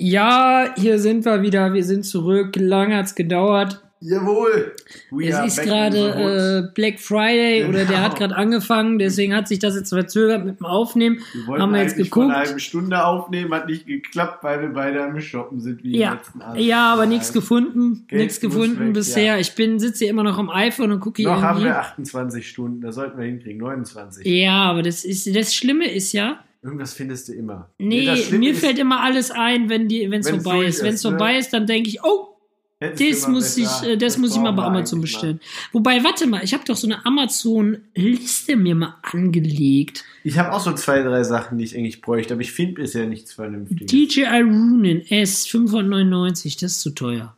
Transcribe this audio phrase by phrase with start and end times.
[0.00, 1.72] Ja, hier sind wir wieder.
[1.74, 2.54] Wir sind zurück.
[2.56, 3.82] Lang hat's gedauert.
[4.00, 4.76] Jawohl.
[5.10, 7.98] We Es ist gerade äh, Black Friday oder der Genau.
[7.98, 9.00] hat gerade angefangen.
[9.00, 11.18] Deswegen hat sich das jetzt verzögert mit dem Aufnehmen.
[11.34, 12.36] wir wollten haben wir jetzt eigentlich vor geguckt.
[12.36, 16.12] einer halben Stunde aufnehmen, hat nicht geklappt, weil wir beide am Shoppen sind wie Ja,
[16.12, 16.60] letzten Abend.
[16.60, 18.06] ja, aber nichts gefunden.
[18.12, 19.24] Nichts gefunden weg, bisher.
[19.34, 19.38] ja.
[19.40, 22.48] Ich bin sitze hier immer noch am iPhone und gucke hier Noch haben wir 28
[22.48, 24.24] Stunden, da sollten wir hinkriegen, 29.
[24.24, 27.70] Ja, aber das ist das Schlimme ist ja, Irgendwas findest du immer.
[27.78, 30.64] nee, das Schlimme mir ist, fällt immer alles ein, wenn die wenn es Wenn's vorbei
[30.64, 30.82] ist.
[30.82, 31.10] Wenn es ne?
[31.10, 32.36] vorbei ist, dann denke ich, oh,
[32.80, 35.40] hättest Das mal muss ich, äh, das muss ich mal bei Amazon bestellen.
[35.72, 40.04] Wobei, warte mal, ich habe doch so eine Amazon-Liste mir mal angelegt.
[40.24, 43.06] Ich habe auch so zwei, drei Sachen, die ich eigentlich bräuchte, aber ich finde bisher
[43.06, 43.86] nichts Vernünftiges.
[43.86, 47.37] DJI Runin S 599, das ist zu teuer.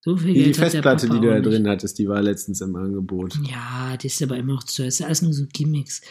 [0.00, 2.76] So viel Die, Geld die Festplatte, die du da drin hattest, die war letztens im
[2.76, 3.34] Angebot.
[3.48, 6.02] Ja, das ist aber immer noch zu ist alles nur so Gimmicks.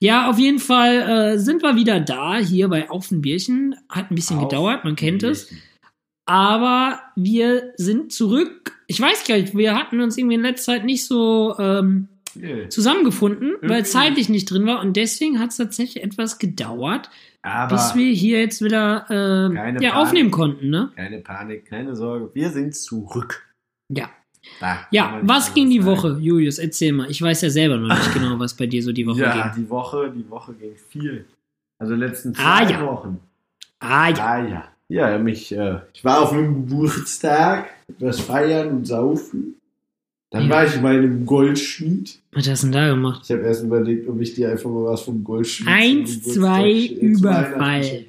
[0.00, 3.76] Ja, auf jeden Fall äh, sind wir wieder da, hier bei Auf ein Bierchen.
[3.88, 5.50] Hat ein bisschen Auf gedauert, man kennt es.
[6.26, 8.72] Aber wir sind zurück.
[8.86, 12.08] Ich weiß gar nicht, wir hatten uns irgendwie in letzter Zeit nicht so ähm,
[12.68, 14.80] Zusammengefunden, weil Irgendwie zeitlich nicht drin war.
[14.80, 17.10] Und deswegen hat es tatsächlich etwas gedauert,
[17.42, 19.94] Aber bis wir hier jetzt wieder äh, ja, Panik.
[19.96, 20.70] aufnehmen konnten.
[20.70, 20.90] Ne?
[20.96, 23.46] keine Panik, keine Sorge, wir sind zurück.
[23.88, 24.10] Ja.
[24.60, 26.58] Da Ja, was ging die anders Woche, Julius?
[26.58, 27.10] Erzähl mal.
[27.10, 29.64] Ich weiß ja selber noch nicht genau, was bei dir so die Woche Ja, ging.
[29.64, 31.24] die Woche, die Woche ging viel.
[31.78, 32.80] Also letzten zwei Ah, ja.
[32.86, 33.20] Wochen.
[33.80, 34.16] Ah ja.
[34.26, 34.68] Ah ja.
[34.88, 39.56] Ja, mich, äh, ich war auf einem Geburtstag, etwas feiern und saufen.
[40.34, 42.18] Dann war ich bei einem Goldschmied.
[42.32, 43.20] Was hast du denn da gemacht?
[43.24, 48.06] Ich habe erst überlegt, ob ich dir einfach mal was vom Goldschmied Eins, zwei, Überfall.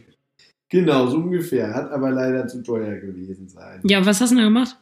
[0.70, 1.72] Genau, so ungefähr.
[1.72, 3.80] Hat aber leider zu teuer gewesen sein.
[3.84, 4.76] Ja, was hast du denn da gemacht?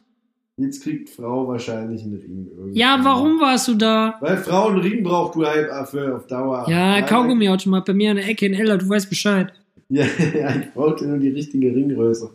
[0.56, 2.48] Jetzt kriegt Frau wahrscheinlich einen Ring.
[2.56, 2.78] Irgendwie.
[2.78, 4.14] Ja, warum warst du da?
[4.20, 6.64] Weil Frau einen Ring braucht, du Halbaffe auf Dauer.
[6.68, 9.52] Ja, Kaugummiautomat bei mir an der Ecke in Eller, du weißt Bescheid.
[9.90, 12.30] Ja, ja, ich brauchte nur die richtige Ringgröße.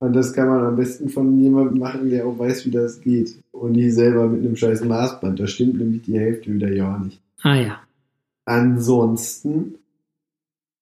[0.00, 3.42] Und das kann man am besten von jemandem machen, der auch weiß, wie das geht.
[3.50, 5.40] Und nicht selber mit einem scheiß Maßband.
[5.40, 7.20] Da stimmt nämlich die Hälfte wieder ja nicht.
[7.42, 7.80] Ah ja.
[8.44, 9.74] Ansonsten,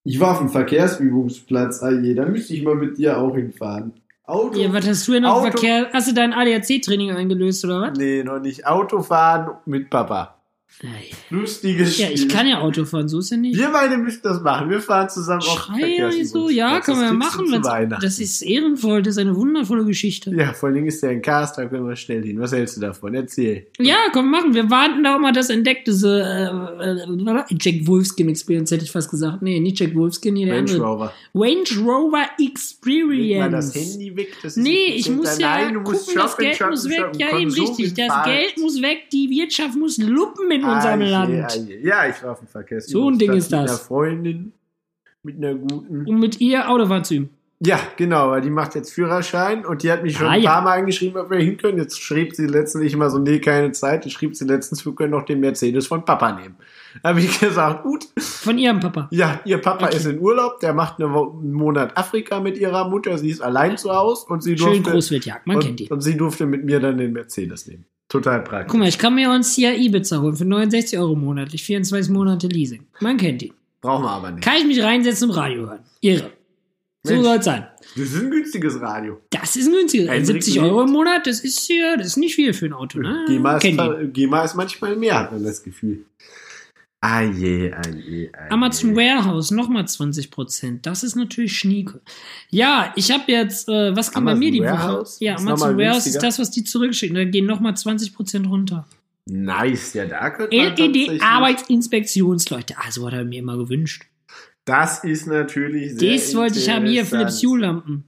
[0.04, 3.92] ich war auf dem Verkehrsübungsplatz, ah je, da müsste ich mal mit dir auch hinfahren.
[4.24, 4.58] Auto.
[4.58, 4.72] ja.
[4.72, 5.88] Was hast du denn auf Auto- Verkehr?
[5.92, 7.98] Hast du dein ADAC-Training eingelöst oder was?
[7.98, 8.66] nee, noch nicht.
[8.66, 10.35] Autofahren mit Papa.
[11.30, 12.16] Lustiges Ja, Spiel.
[12.18, 13.56] ich kann ja Auto fahren, so ist ja nicht.
[13.58, 14.68] Wir beide müssen das machen.
[14.70, 17.62] Wir fahren zusammen auf Schrei ja nicht so, ja, können wir ja machen.
[18.00, 20.30] Das ist ehrenvoll, das ist eine wundervolle Geschichte.
[20.34, 22.40] Ja, vor allen Dingen ist der ein Cast, da können wir schnell hin.
[22.40, 23.14] Was hältst du davon?
[23.14, 23.66] Erzähl.
[23.78, 24.54] Ja, komm, machen.
[24.54, 28.90] Wir warten da auch mal das entdeckte diese, äh, äh, Jack Wolfskin Experience, hätte ich
[28.92, 29.42] fast gesagt.
[29.42, 30.76] Nee, nicht Jack Wolfskin, hier Range.
[30.76, 31.12] Rover.
[31.34, 33.72] Range Rover Leg mal Experience.
[33.72, 34.28] das Handy weg.
[34.42, 36.98] Das ist Nee, ich muss ja Nein, du musst gucken, das Geld shoppen, muss weg.
[36.98, 37.18] shoppen.
[37.20, 37.94] Ja, eben richtig.
[37.94, 38.24] Das.
[38.24, 39.10] Geld muss weg.
[39.12, 41.44] Die Wirtschaft muss luppen in unserem Ah, je, Land.
[41.52, 41.78] ah, je.
[41.80, 43.70] Ja, ich war auf dem Verkehrsübungsplatz So ein Ding ist Mit das.
[43.70, 44.52] einer Freundin,
[45.22, 46.04] mit einer guten.
[46.06, 47.30] Um mit ihr Autofahren zu üben.
[47.64, 50.52] Ja, genau, weil die macht jetzt Führerschein und die hat mich schon Ah, ein ja.
[50.52, 51.78] paar Mal angeschrieben, ob wir hin können.
[51.78, 54.04] Jetzt schrieb sie letztens immer so, nee, keine Zeit.
[54.04, 56.56] Die schrieb sie letztens, wir können noch den Mercedes von Papa nehmen.
[57.02, 58.06] Da habe ich gesagt, gut.
[58.18, 59.08] Von ihrem Papa.
[59.10, 59.96] Ja, ihr Papa Okay.
[59.96, 63.18] ist in Urlaub, der macht einen Monat Afrika mit ihrer Mutter.
[63.18, 65.84] Sie ist allein zu Hause und sie Schön durfte, Großwildjagd, man kennt die.
[65.84, 67.84] und, und sie durfte mit mir dann den Mercedes nehmen.
[68.08, 68.70] Total praktisch.
[68.70, 72.46] Guck mal, ich kann mir uns hier Ibiza holen für 69 Euro monatlich, 24 Monate
[72.46, 72.86] Leasing.
[73.00, 73.52] Man kennt die.
[73.80, 74.44] Brauchen wir aber nicht.
[74.44, 75.80] Kann ich mich reinsetzen und Radio hören.
[76.00, 76.32] Irre.
[77.02, 77.66] So soll es sein.
[77.94, 79.20] Das ist ein günstiges Radio.
[79.30, 80.08] Das ist ein günstiges.
[80.08, 80.66] Hendrik 70 lebt.
[80.66, 83.24] Euro im Monat, das ist hier, das ist nicht viel für ein Auto, ne?
[83.28, 86.04] GEMA, ist, GEMA ist manchmal mehr, hat man das Gefühl.
[87.08, 88.50] Ah je, ah je, ah je.
[88.50, 90.80] Amazon Warehouse, nochmal 20%.
[90.82, 92.00] Das ist natürlich schnieke.
[92.50, 95.14] Ja, ich habe jetzt, äh, was ging bei Amazon mir die Warehouse?
[95.16, 95.24] Woche?
[95.24, 96.26] Ja, Ist Amazon Warehouse ist günstiger?
[96.26, 97.14] das, was die zurückschicken.
[97.14, 98.88] Da gehen nochmal 20% runter.
[99.26, 102.74] Nice, ja, da könnte man LED Arbeitsinspektionsleute.
[102.84, 104.02] Also hat er mir immer gewünscht.
[104.64, 106.86] Das ist natürlich sehr Das wollte ich haben.
[106.86, 108.02] Hier, Philips interessant.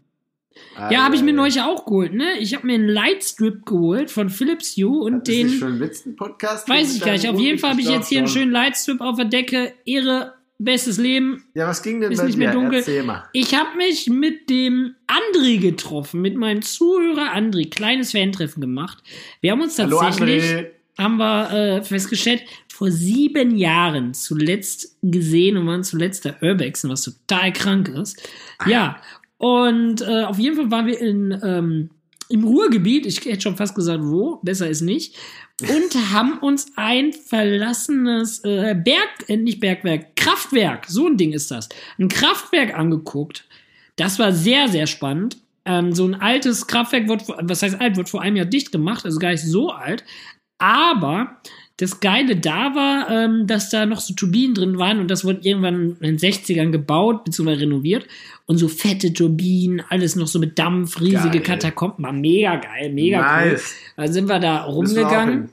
[0.90, 2.38] Ja, habe ich mir neulich auch geholt, ne?
[2.38, 6.68] Ich habe mir einen Lightstrip geholt von Philips Hue und Hat den schon letzten Podcast
[6.68, 7.28] weiß ich gar nicht.
[7.28, 8.52] Auf jeden Fall habe ich jetzt hier einen schönen.
[8.52, 9.72] Lightstrip auf der Decke.
[9.84, 11.42] Ehre, bestes Leben.
[11.54, 12.44] Ja, was ging denn Ist bei nicht dir?
[12.44, 12.78] mehr dunkel.
[12.78, 13.24] Erzähl mal.
[13.32, 17.68] Ich habe mich mit dem André getroffen, mit meinem Zuhörer André.
[17.68, 18.98] Kleines Fan-Treffen gemacht.
[19.40, 20.66] Wir haben uns Hallo tatsächlich, André.
[20.96, 27.02] haben wir äh, festgestellt, vor sieben Jahren zuletzt gesehen und waren zuletzt der Urbexen, was
[27.02, 28.22] total krank ist.
[28.66, 29.00] Ja,
[29.38, 31.90] und äh, auf jeden Fall waren wir in, ähm,
[32.28, 35.16] im Ruhrgebiet, ich hätte schon fast gesagt, wo, besser ist nicht,
[35.62, 41.50] und haben uns ein verlassenes äh, Berg, äh, nicht Bergwerk, Kraftwerk, so ein Ding ist
[41.50, 41.68] das,
[41.98, 43.46] ein Kraftwerk angeguckt.
[43.96, 45.38] Das war sehr, sehr spannend.
[45.64, 49.04] Ähm, so ein altes Kraftwerk wird, was heißt alt, wird vor einem Jahr dicht gemacht,
[49.04, 50.04] also gar nicht so alt.
[50.58, 51.40] Aber
[51.78, 55.40] das Geile da war, ähm, dass da noch so Turbinen drin waren und das wurde
[55.42, 57.52] irgendwann in den 60ern gebaut bzw.
[57.52, 58.06] renoviert
[58.46, 61.42] und so fette Turbinen, alles noch so mit Dampf, riesige Geil.
[61.42, 63.52] Katakomben, war mega geil, mega cool.
[63.52, 63.74] Nice.
[63.96, 65.50] Dann sind wir da wir rumgegangen,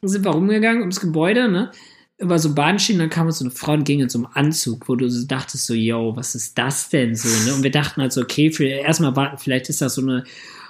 [0.00, 0.08] hin.
[0.08, 1.70] sind wir rumgegangen ums Gebäude, ne?
[2.18, 4.88] Über so Bahnschienen, dann kam uns so eine Frau und ging in so einem Anzug,
[4.88, 7.54] wo du so dachtest, so, yo, was ist das denn so, ne?
[7.54, 10.24] Und wir dachten halt so, okay, für, erstmal warten, vielleicht ist das so eine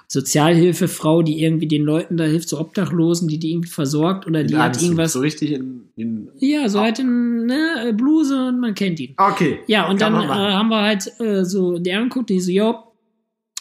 [0.09, 4.55] Sozialhilfefrau, die irgendwie den Leuten da hilft, so Obdachlosen, die die irgendwie versorgt oder die
[4.55, 5.13] In hat Anzug, irgendwas.
[5.15, 5.89] So richtig in.
[5.97, 9.15] in Ja, so halt in ne, Bluse und man kennt ihn.
[9.17, 9.61] okay.
[9.67, 12.77] Ja, und Kann dann äh, haben wir halt äh, so der angeguckt, die so, jo,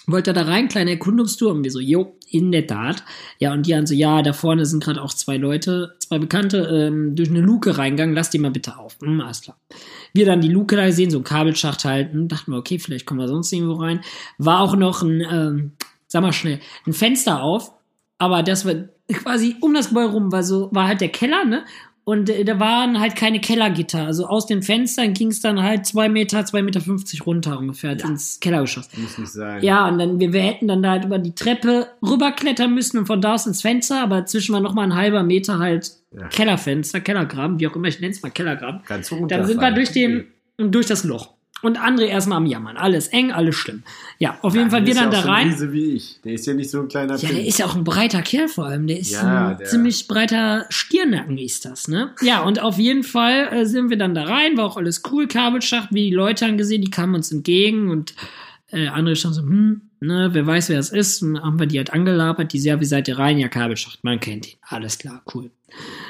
[0.07, 1.51] wollt ihr da rein, kleine Erkundungstour?
[1.51, 3.03] Und wir so, jo, in der Tat.
[3.39, 6.57] Ja, und die dann so, ja, da vorne sind gerade auch zwei Leute, zwei Bekannte,
[6.71, 8.97] ähm, durch eine Luke reingegangen, lass die mal bitte auf.
[9.01, 9.57] Hm, alles klar.
[10.13, 13.19] Wir dann die Luke da gesehen, so ein Kabelschacht halten, dachten wir, okay, vielleicht kommen
[13.19, 14.01] wir sonst irgendwo rein.
[14.37, 15.71] War auch noch ein, ähm,
[16.15, 17.73] sag mal schnell, ein Fenster auf,
[18.19, 18.73] aber das war
[19.11, 21.65] quasi um das Gebäude rum, war so, war halt der Keller, ne?
[22.05, 24.05] Und äh, da waren halt keine Kellergitter.
[24.05, 27.99] Also aus den Fenstern ging es dann halt zwei Meter, zwei Meter fünfzig runter ungefähr
[27.99, 28.89] ins Kellergeschoss.
[28.95, 29.61] Muss nicht sein.
[29.61, 33.07] Ja, und dann, wir, wir hätten dann da halt über die Treppe rüberklettern müssen und
[33.07, 36.27] von da aus ins Fenster, aber dazwischen war nochmal ein halber Meter halt Ja.
[36.29, 38.81] Kellerfenster, Kellergraben, wie auch immer, ich nenne es mal Kellergraben.
[38.87, 40.27] Ganz so Dann sind wir durch den,
[40.57, 41.34] durch das Loch.
[41.61, 42.77] Und André erstmal am Jammern.
[42.77, 43.81] Alles eng, alles schlimm.
[44.19, 45.47] Ja, auf jeden Fall wir dann da rein.
[45.49, 46.19] Riese wie ich.
[46.23, 47.37] Der ist ja nicht so ein kleiner Ja, Typ.
[47.37, 48.85] der ist ja auch ein breiter Kerl vor allem.
[48.85, 52.11] Der ist Ja, ein der- ziemlich breiter Stirnacken ist das, ne?
[52.21, 55.27] Ja, und auf jeden Fall äh, sind wir dann da rein, war auch alles cool,
[55.27, 58.13] Kabelschacht, wie die Leute angesehen, die kamen uns entgegen und
[58.71, 61.21] äh, andere stand so, hm, ne, wer weiß, wer es ist.
[61.21, 63.37] Dann haben wir die halt angelabert, die ja, wie seid ihr rein?
[63.37, 64.57] Ja, Kabelschacht, man kennt ihn.
[64.61, 65.51] Alles klar, cool.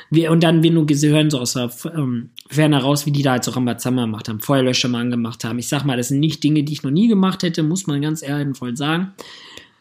[0.10, 3.32] Wir, und dann, wir nur hören so aus der ähm, Ferne raus, wie die da
[3.32, 5.60] halt so Rambazamba gemacht haben, Feuerlöscher mal angemacht haben.
[5.60, 8.02] Ich sag mal, das sind nicht Dinge, die ich noch nie gemacht hätte, muss man
[8.02, 9.14] ganz ehrenvoll sagen.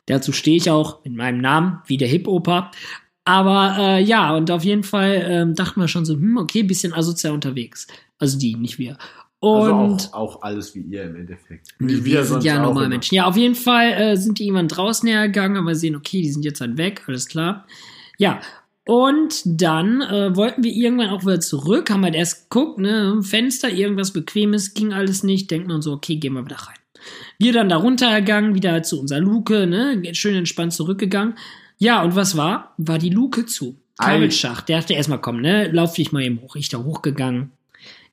[0.06, 2.70] Dazu stehe ich auch mit meinem Namen, wie der Hip-Oper.
[3.24, 6.92] Aber äh, ja, und auf jeden Fall ähm, dachten wir schon so, hm, okay, bisschen
[6.92, 7.86] asozial unterwegs.
[8.18, 8.98] Also die, nicht wir.
[9.44, 11.68] Und also auch, auch alles wie ihr im Endeffekt.
[11.78, 12.94] Wie wir sind sonst ja normale immer.
[12.94, 13.14] Menschen.
[13.14, 16.44] Ja, auf jeden Fall äh, sind die irgendwann draußen hergegangen, aber sehen, okay, die sind
[16.44, 17.66] jetzt halt weg, alles klar.
[18.18, 18.40] Ja,
[18.86, 23.22] und dann äh, wollten wir irgendwann auch wieder zurück, haben halt erst geguckt, ne, im
[23.22, 26.76] Fenster, irgendwas Bequemes, ging alles nicht, denken uns so, okay, gehen wir wieder rein.
[27.38, 31.34] Wir dann da runtergegangen, wieder zu unserer Luke, ne, schön entspannt zurückgegangen.
[31.78, 32.74] Ja, und was war?
[32.78, 33.76] War die Luke zu.
[33.98, 34.68] Kabelschacht.
[34.68, 36.56] Der dachte erstmal, komm, ne, lauf dich mal eben hoch.
[36.56, 37.52] Ich da hochgegangen,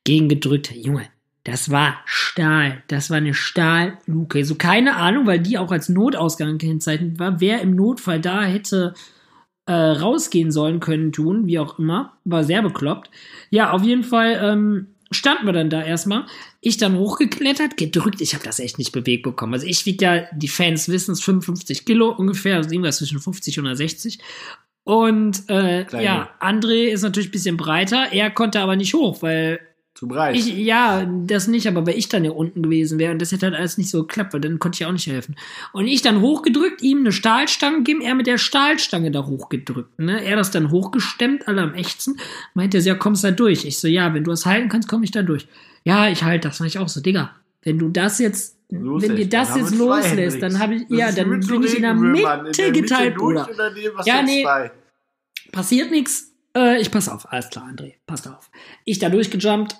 [0.03, 0.71] gegengedrückt.
[0.75, 1.07] Junge,
[1.43, 2.83] das war Stahl.
[2.87, 4.45] Das war eine Stahlluke.
[4.45, 7.41] So keine Ahnung, weil die auch als Notausgang gekennzeichnet war.
[7.41, 8.93] Wer im Notfall da hätte
[9.65, 12.17] äh, rausgehen sollen können, tun, wie auch immer.
[12.25, 13.09] War sehr bekloppt.
[13.49, 16.25] Ja, auf jeden Fall ähm, standen wir dann da erstmal.
[16.61, 18.21] Ich dann hochgeklettert, gedrückt.
[18.21, 19.53] Ich habe das echt nicht bewegt bekommen.
[19.53, 22.57] Also ich wiege ja, die Fans wissen es, 55 Kilo ungefähr.
[22.57, 24.19] Also irgendwas zwischen 50 und 60.
[24.83, 28.11] Und äh, ja, André ist natürlich ein bisschen breiter.
[28.11, 29.59] Er konnte aber nicht hoch, weil
[30.01, 30.35] Zu breit.
[30.35, 33.45] ich, ja, das nicht, aber weil ich dann ja unten gewesen wäre und das hätte
[33.45, 35.35] halt alles nicht so geklappt, weil dann konnte ich auch nicht helfen.
[35.73, 40.23] Und ich dann hochgedrückt, ihm eine Stahlstange gegeben, er mit der Stahlstange da hochgedrückt, ne?
[40.23, 42.19] Er das dann hochgestemmt, alle am Ächzen,
[42.55, 43.63] meinte er, so, ja, kommst da durch.
[43.63, 45.47] Ich so, ja, wenn du das halten kannst, komm ich da durch.
[45.83, 49.17] Ja, ich halte das, war ich auch so, Digga, wenn du das jetzt, Loslässt, wenn
[49.17, 51.83] dir das jetzt loslässt, dann habe ich, Das ja, dann mit so bin ich in
[51.83, 51.93] der.
[51.93, 53.47] Mitte In der geteilt, durch Bruder.
[54.05, 54.41] Ja, nee.
[54.41, 54.71] zwei.
[55.51, 56.31] Passiert nichts.
[56.57, 57.31] Äh, ich pass auf.
[57.31, 57.93] Alles klar, André.
[58.07, 58.49] Passt auf.
[58.83, 59.75] Ich da durchgejumpt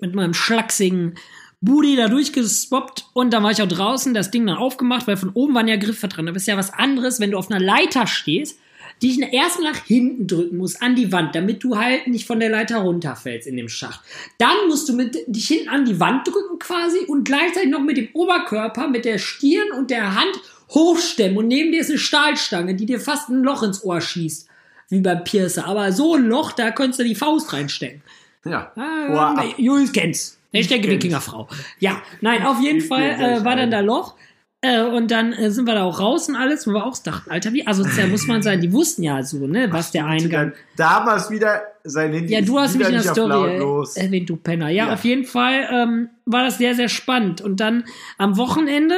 [0.00, 1.14] mit meinem schlachsigen
[1.60, 5.30] Booty da durchgeswappt und dann war ich auch draußen, das Ding dann aufgemacht, weil von
[5.30, 6.26] oben waren ja Griffe dran.
[6.26, 8.58] Das ist ja was anderes, wenn du auf einer Leiter stehst,
[9.02, 12.40] die ich erst nach hinten drücken muss, an die Wand, damit du halt nicht von
[12.40, 14.00] der Leiter runterfällst in dem Schacht.
[14.38, 17.96] Dann musst du mit, dich hinten an die Wand drücken quasi und gleichzeitig noch mit
[17.96, 20.40] dem Oberkörper, mit der Stirn und der Hand
[20.70, 24.46] hochstemmen und neben dir ist eine Stahlstange, die dir fast ein Loch ins Ohr schießt.
[24.88, 25.66] Wie beim Piercer.
[25.66, 28.02] Aber so ein Loch, da könntest du die Faust reinstecken.
[28.44, 28.72] Ja.
[28.76, 29.54] Wow.
[29.58, 30.38] Julius kennt's.
[30.52, 30.82] Hashtag.
[30.86, 31.48] Wikingerfrau.
[31.78, 34.16] Ja, nein, auf jeden Fall äh, war dann da Loch.
[34.62, 37.30] Äh, und dann äh, sind wir da auch raus und alles, wo wir auch dachten,
[37.30, 38.60] Alter, wie asozial muss man sein?
[38.60, 40.52] Die wussten ja so, ne, was der Eingang.
[40.76, 42.34] Damals wieder sein Handy.
[42.34, 44.68] Ja, du hast mich in der Story äh, erwähnt, du Penner.
[44.68, 44.92] Ja, Ja.
[44.92, 47.40] auf jeden Fall ähm, war das sehr, sehr spannend.
[47.40, 47.84] Und dann
[48.18, 48.96] am Wochenende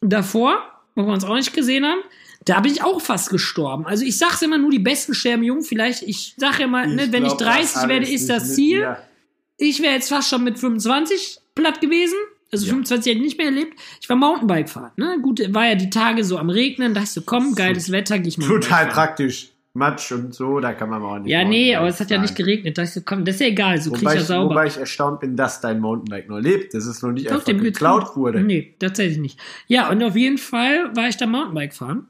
[0.00, 0.58] davor,
[0.94, 2.00] wo wir uns auch nicht gesehen haben,
[2.48, 3.86] da bin ich auch fast gestorben.
[3.86, 5.62] Also ich sag's immer nur, die Besten sterben jung.
[5.62, 8.80] Vielleicht, ich sag ja mal, ne, wenn ich glaub, das 30 werde, ist das Ziel.
[8.80, 8.98] mir.
[9.56, 12.16] Ich wäre jetzt fast schon mit 25 platt gewesen.
[12.52, 12.70] Also Ja.
[12.72, 13.78] 25 hätte ich nicht mehr erlebt.
[14.00, 14.92] Ich war Mountainbike fahren.
[14.96, 15.18] Ne?
[15.20, 16.94] Gut, war ja die Tage so am Regnen.
[16.94, 18.46] Da dachte ich so, komm, geiles Wetter, geh ich mal.
[18.46, 19.50] Total praktisch.
[19.74, 21.30] Matsch und so, da kann man auch nicht.
[21.30, 22.78] Ja, nee, aber es hat ja nicht geregnet.
[22.78, 24.50] Da ich so, komm, das ist ja egal, so krieg ich ja ich, sauber.
[24.50, 26.74] wobei ich erstaunt bin, dass dein Mountainbike noch lebt.
[26.74, 28.40] Das ist noch nicht Doch, einfach geklaut wurde.
[28.40, 29.38] Nee, tatsächlich nicht.
[29.68, 32.08] Ja, und auf jeden Fall war ich da Mountainbike fahren.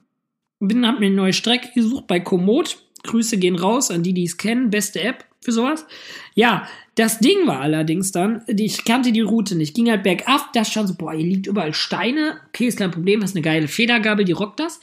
[0.60, 2.78] Bin, hab mir eine neue Strecke gesucht bei Komoot.
[3.04, 4.70] Grüße gehen raus an die, die es kennen.
[4.70, 5.86] Beste App für sowas.
[6.34, 10.64] Ja, das Ding war allerdings dann, ich kannte die Route nicht, ging halt bergab, da
[10.64, 12.40] stand so, boah, hier liegt überall Steine.
[12.48, 14.80] Okay, ist kein Problem, hast eine geile Federgabel, die rockt das.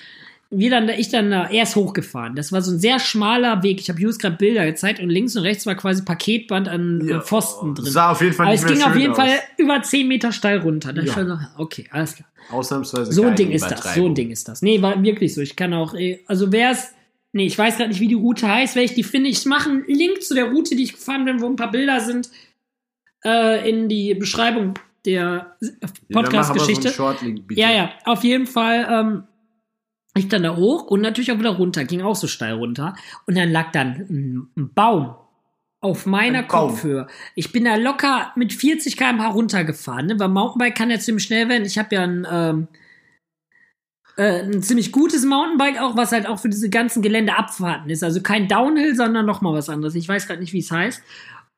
[0.57, 2.35] Wir dann, ich dann da erst hochgefahren.
[2.35, 3.79] Das war so ein sehr schmaler Weg.
[3.81, 7.11] Ich habe Just gerade Bilder gezeigt und links und rechts war quasi Paketband an äh,
[7.11, 7.85] Ja, Pfosten drin.
[7.91, 9.17] Sah auf jeden Fall Aber es ging auf jeden aus.
[9.17, 10.93] Fall über 10 Meter steil runter.
[10.93, 11.07] Da Ja.
[11.07, 12.29] ich so, okay, alles klar.
[12.51, 13.95] Ausnahmsweise So ein Ding ist das.
[13.95, 14.61] So ein Ding ist das.
[14.61, 15.41] Nee, war wirklich so.
[15.41, 16.93] Ich kann auch, eh, also wer es,
[17.33, 19.29] nee, ich weiß gerade nicht, wie die Route heißt, wenn ich die finde.
[19.29, 21.99] Ich mache einen Link zu der Route, die ich gefahren bin, wo ein paar Bilder
[22.01, 22.29] sind,
[23.25, 26.87] äh, in die Beschreibung der Ja, dann so Podcast-Geschichte.
[26.89, 27.59] einen Shortlink, bitte.
[27.61, 28.87] Ja, ja, auf jeden Fall.
[28.89, 29.23] Ähm,
[30.17, 32.95] ich dann da hoch und natürlich auch wieder runter, ging auch so steil runter.
[33.27, 35.15] Und dann lag dann ein, ein Baum
[35.81, 36.43] auf meiner.
[36.43, 37.07] Kopfhöhe.
[37.35, 40.19] Ich bin da locker mit 40 km/h runtergefahren, ne?
[40.19, 41.65] weil Mountainbike kann ja ziemlich schnell werden.
[41.65, 42.67] Ich habe ja ein, ähm,
[44.17, 48.03] äh, ein ziemlich gutes Mountainbike auch, was halt auch für diese ganzen Geländeabfahrten ist.
[48.03, 49.95] Also kein Downhill, sondern noch mal was anderes.
[49.95, 51.03] Ich weiß gerade nicht, wie es heißt.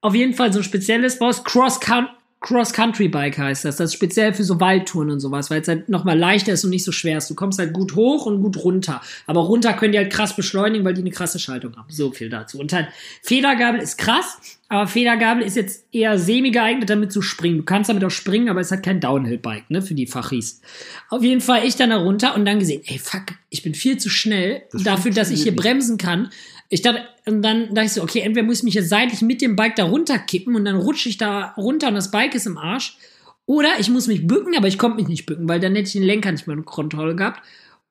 [0.02, 1.44] Auf jeden Fall so ein spezielles Baus.
[1.44, 2.10] Cross, Coun-
[2.40, 3.78] Cross Country Bike heißt das.
[3.78, 6.64] Das ist speziell für so Waldtouren und sowas, weil es halt noch mal leichter ist
[6.64, 7.30] und nicht so schwer ist.
[7.30, 9.02] Du kommst halt gut hoch und gut runter.
[9.26, 11.88] Aber runter können die halt krass beschleunigen, weil die eine krasse Schaltung haben.
[11.90, 12.60] So viel dazu.
[12.60, 12.90] Und halt
[13.24, 14.38] Federgabel ist krass,
[14.70, 17.58] aber Federgabel ist jetzt eher semi geeignet, damit zu springen.
[17.58, 20.62] Du kannst damit auch springen, aber es hat kein Downhill-Bike, ne, für die Fachis.
[21.10, 23.98] Auf jeden Fall ich dann da runter und dann gesehen, ey, fuck, ich bin viel
[23.98, 26.30] zu schnell Das dafür, dass ich hier funktioniert bremsen kann.
[26.70, 29.42] Ich dachte, und dann dachte ich so, okay, entweder muss ich mich jetzt seitlich mit
[29.42, 32.58] dem Bike da runterkippen und dann rutsche ich da runter und das Bike ist im
[32.58, 32.98] Arsch.
[33.46, 35.94] Oder ich muss mich bücken, aber ich konnte mich nicht bücken, weil dann hätte ich
[35.94, 37.42] den Lenker nicht mehr unter Kontrolle gehabt.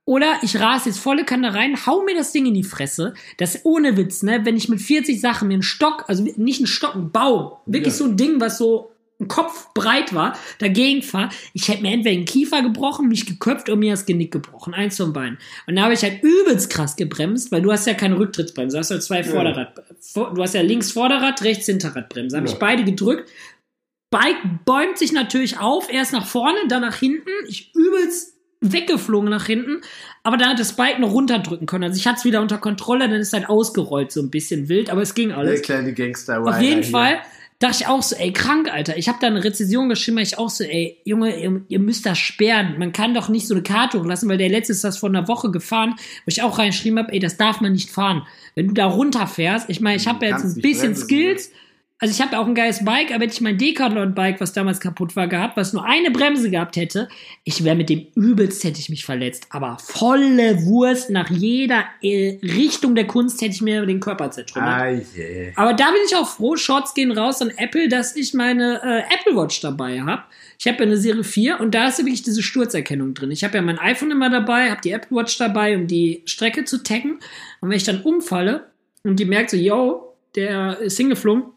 [0.05, 3.15] Oder ich rase jetzt volle Kanne rein, hau mir das Ding in die Fresse.
[3.39, 4.45] Das ohne Witz, ne?
[4.45, 7.95] Wenn ich mit 40 Sachen mir einen Stock, also nicht einen Stock, einen Baum, wirklich
[7.95, 7.99] Ja.
[7.99, 12.15] so ein Ding, was so ein Kopf breit war, dagegen fahre, ich hätte mir entweder
[12.17, 14.75] den Kiefer gebrochen, mich geköpft oder mir das Genick gebrochen.
[14.75, 15.39] Eins von beiden.
[15.67, 18.81] Und da habe ich halt übelst krass gebremst, weil du hast ja keine Rücktrittsbremse, du
[18.81, 19.73] hast ja zwei Vorderrad.
[20.01, 22.37] Vor- Du hast ja links Vorderrad, rechts Hinterradbremse.
[22.37, 22.53] Habe Ja.
[22.53, 23.31] ich beide gedrückt.
[24.11, 27.31] Bike bäumt sich natürlich auf, erst nach vorne, dann nach hinten.
[27.49, 29.81] Ich übelst weggeflogen nach hinten,
[30.23, 31.85] aber dann hat das Bike noch runterdrücken können.
[31.85, 34.91] Also ich hatte es wieder unter Kontrolle, dann ist halt ausgerollt, so ein bisschen wild,
[34.91, 35.63] aber es ging Der alles.
[35.63, 37.19] kleine Gangster Auf jeden Fall
[37.59, 38.97] dachte ich auch so, ey, krank, Alter.
[38.97, 42.19] Ich habe da eine Rezession geschrieben, ich auch so, ey, Junge, ihr, ihr müsst das
[42.19, 42.79] sperren.
[42.79, 45.27] Man kann doch nicht so eine Karte hochlassen, weil der letzte ist das vor einer
[45.29, 48.27] Woche gefahren, wo ich auch reingeschrieben habe, ey, das darf man nicht fahren.
[48.55, 51.51] Wenn du da runterfährst, ich meine, ich habe ja jetzt ein bisschen bremsen, Skills.
[51.99, 54.81] Also ich habe ja auch ein geiles Bike, aber hätte ich mein Decathlon-Bike, was damals
[54.81, 57.09] kaputt war, gehabt, was nur eine Bremse gehabt hätte,
[57.45, 59.47] ich wäre mit dem übelst, hätte ich mich verletzt.
[59.49, 64.71] Aber volle Wurst, nach jeder äh, Richtung der Kunst hätte ich mir den Körper zertrümmert.
[64.71, 65.53] Ah, yeah.
[65.57, 69.15] Aber da bin ich auch froh, Shorts gehen raus an Apple, dass ich meine äh,
[69.15, 70.23] Apple Watch dabei habe.
[70.59, 73.31] Ich habe ja eine Serie 4 und da ist ja wirklich diese Sturzerkennung drin.
[73.31, 76.67] Ich habe ja mein iPhone immer dabei, habe die Apple Watch dabei, um die Strecke
[76.67, 77.21] zu taggen.
[77.63, 78.67] Und wenn ich dann umfalle
[79.03, 81.56] und die merkt so, yo, der ist hingeflogen,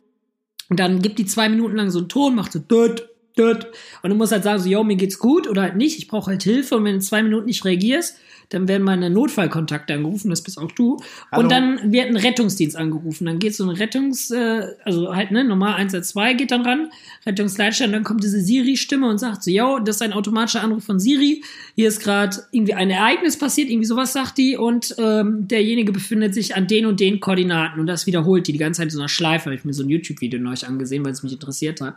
[0.70, 3.68] und dann gibt die zwei Minuten lang so einen Ton, macht so död, död.
[4.04, 5.98] Und du musst halt sagen, so, yo, mir geht's gut oder halt nicht.
[5.98, 6.76] Ich brauche halt Hilfe.
[6.76, 8.18] Und wenn du in zwei Minuten nicht reagierst,
[8.50, 10.98] dann werden meine Notfallkontakte angerufen, das bist auch du.
[11.32, 11.44] Hallo?
[11.44, 13.26] Und dann wird ein Rettungsdienst angerufen.
[13.26, 16.90] Dann geht so ein Rettungs, äh, also halt, ne, normal 112 geht dann ran,
[17.26, 20.84] Rettungsleitstelle, und dann kommt diese Siri-Stimme und sagt so, yo, das ist ein automatischer Anruf
[20.84, 21.44] von Siri.
[21.76, 26.34] Hier ist gerade irgendwie ein Ereignis passiert, irgendwie sowas sagt die, und ähm, derjenige befindet
[26.34, 27.80] sich an den und den Koordinaten.
[27.80, 29.46] Und das wiederholt die die ganze Zeit in so einer Schleife.
[29.46, 31.96] Habe ich mir so ein YouTube-Video neulich angesehen, weil es mich interessiert hat.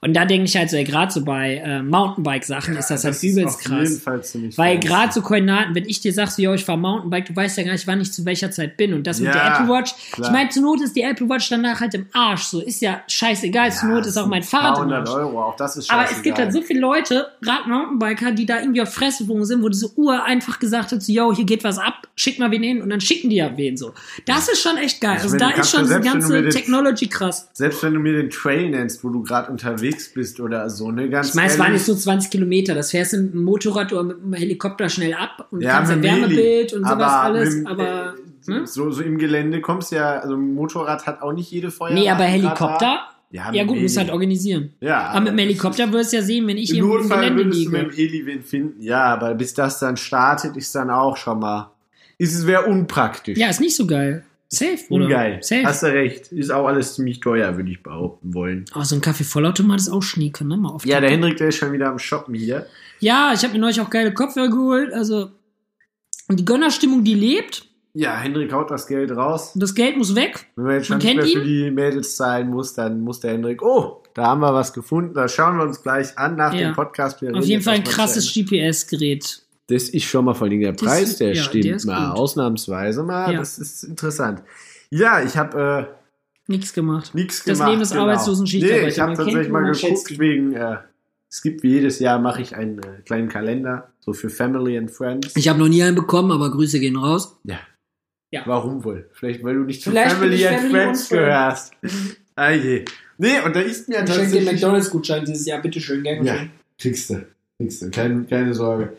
[0.00, 3.22] Und da denke ich halt so, ey, gerade so bei äh, Mountainbike-Sachen ist das halt
[3.22, 3.88] übelst auf krass.
[3.88, 6.76] jeden Fall ziemlich Weil gerade so Koordinaten, wenn ich dir sag, so, yo, ich fahr
[6.76, 8.94] Mountainbike, du weißt ja gar nicht, wann ich zu welcher Zeit bin.
[8.94, 10.28] Und das mit Ja, der Apple Watch, klar.
[10.28, 12.44] ich meine, zur Not ist die Apple Watch danach halt im Arsch.
[12.44, 13.72] So, ist ja scheißegal.
[13.72, 15.10] zur Not ist auch mein Fahrrad im 100 Arsch.
[15.18, 16.16] Euro, auch das ist Aber scheißegal.
[16.18, 19.68] es gibt halt so viele Leute, gerade Mountainbiker, die da irgendwie auf geflogen sind, wo
[19.68, 22.82] diese Uhr einfach gesagt hat, so, yo, hier geht was ab, schick mal wen hin
[22.82, 23.92] und dann schicken die ja wen so.
[24.26, 25.16] Das ist schon echt geil.
[25.18, 27.48] Ich Also meine, da ist schon ja diese ganze den- Technology krass.
[27.52, 31.08] Selbst wenn du mir den Trail nennst, wo du gerade unterwegs bist oder so, ne,
[31.10, 32.74] ganz Ich meine, es waren nicht so 20 Kilometer.
[32.74, 36.02] Das fährst du mit dem Motorrad oder mit dem Helikopter schnell ab und Ja, dem
[36.02, 37.54] Wärmebild und sowas Aber alles.
[37.56, 38.14] mit aber
[38.46, 38.66] ne?
[38.66, 42.02] so, so im Gelände kommst du ja, also ein Motorrad hat auch nicht jede Feuerwehr.
[42.02, 43.00] Nee, aber Helikopter?
[43.30, 44.70] Ja, Ja, gut, dem musst halt organisieren.
[44.80, 47.66] Ja, Aber mit dem Helikopter wirst du ja sehen, wenn ich ist- Im Gelände würdest
[47.66, 47.90] du mit liege.
[47.90, 48.80] dem Heli wen finden.
[48.82, 51.72] Ja, aber bis das dann startet, ist dann auch schon mal.
[52.16, 53.36] Ist es wäre unpraktisch.
[53.36, 54.22] Ja, ist nicht so geil.
[54.48, 55.06] Safe, oder?
[55.06, 55.38] Ungeil.
[55.42, 55.64] Safe.
[55.64, 56.30] Hast du recht.
[56.30, 58.66] Ist auch alles ziemlich teuer, würde ich behaupten wollen.
[58.76, 60.56] Oh, so ein Kaffee-Vollautomat ist auch schnieke, ne?
[60.56, 62.66] Mal auf Ja, der Hendrik, der ist schon wieder am Shoppen hier.
[63.00, 64.92] Ja, ich habe mir neulich auch geile Kopfhörer geholt.
[64.92, 65.30] Also,
[66.28, 67.66] und die Gönnerstimmung, die lebt.
[67.96, 69.52] Ja, Hendrik haut das Geld raus.
[69.54, 70.46] Und das Geld muss weg.
[70.56, 73.62] Wenn man jetzt schon nicht mehr für die Mädels zahlen muss, dann muss der Hendrik,
[73.62, 75.14] oh, da haben wir was gefunden.
[75.14, 76.68] Das schauen wir uns gleich an nach Ja.
[76.70, 77.22] dem Podcast.
[77.22, 79.42] Wir Auf jeden Fall ein krasses GPS-Gerät.
[79.68, 82.08] Das ist schon mal vor allem der Das- Preis, der ja, stimmt der mal.
[82.10, 82.18] gut.
[82.18, 83.32] Ausnahmsweise mal.
[83.32, 83.38] Ja.
[83.38, 84.42] Das ist interessant.
[84.90, 87.14] Ja, ich habe äh, Nichts gemacht.
[87.14, 87.70] nichts Das gemacht.
[87.70, 88.02] Leben des genau.
[88.02, 88.82] Arbeitslosenschichtarbeiter.
[88.82, 90.76] Nee, ich habe tatsächlich mal geguckt wegen, äh,
[91.34, 94.88] es gibt wie jedes Jahr mache ich einen äh, kleinen Kalender, so für Family and
[94.88, 95.34] Friends.
[95.34, 97.40] Ich habe noch nie einen bekommen, aber Grüße gehen raus.
[97.42, 97.58] ja.
[98.30, 98.42] Ja.
[98.46, 99.08] Warum wohl?
[99.12, 101.72] Vielleicht, weil du nicht zu Vielleicht Family ich and Family Friends gehörst.
[102.36, 102.84] Ah je.
[103.16, 104.52] Nee, und da ist mir Ich schenke den tatsächlich...
[104.52, 106.36] McDonalds-Gutschein dieses Jahr, bitteschön, gern Ja,
[106.76, 107.24] kriegst du.
[107.58, 107.90] Kriegst du.
[107.90, 108.96] Keine, keine Sorge.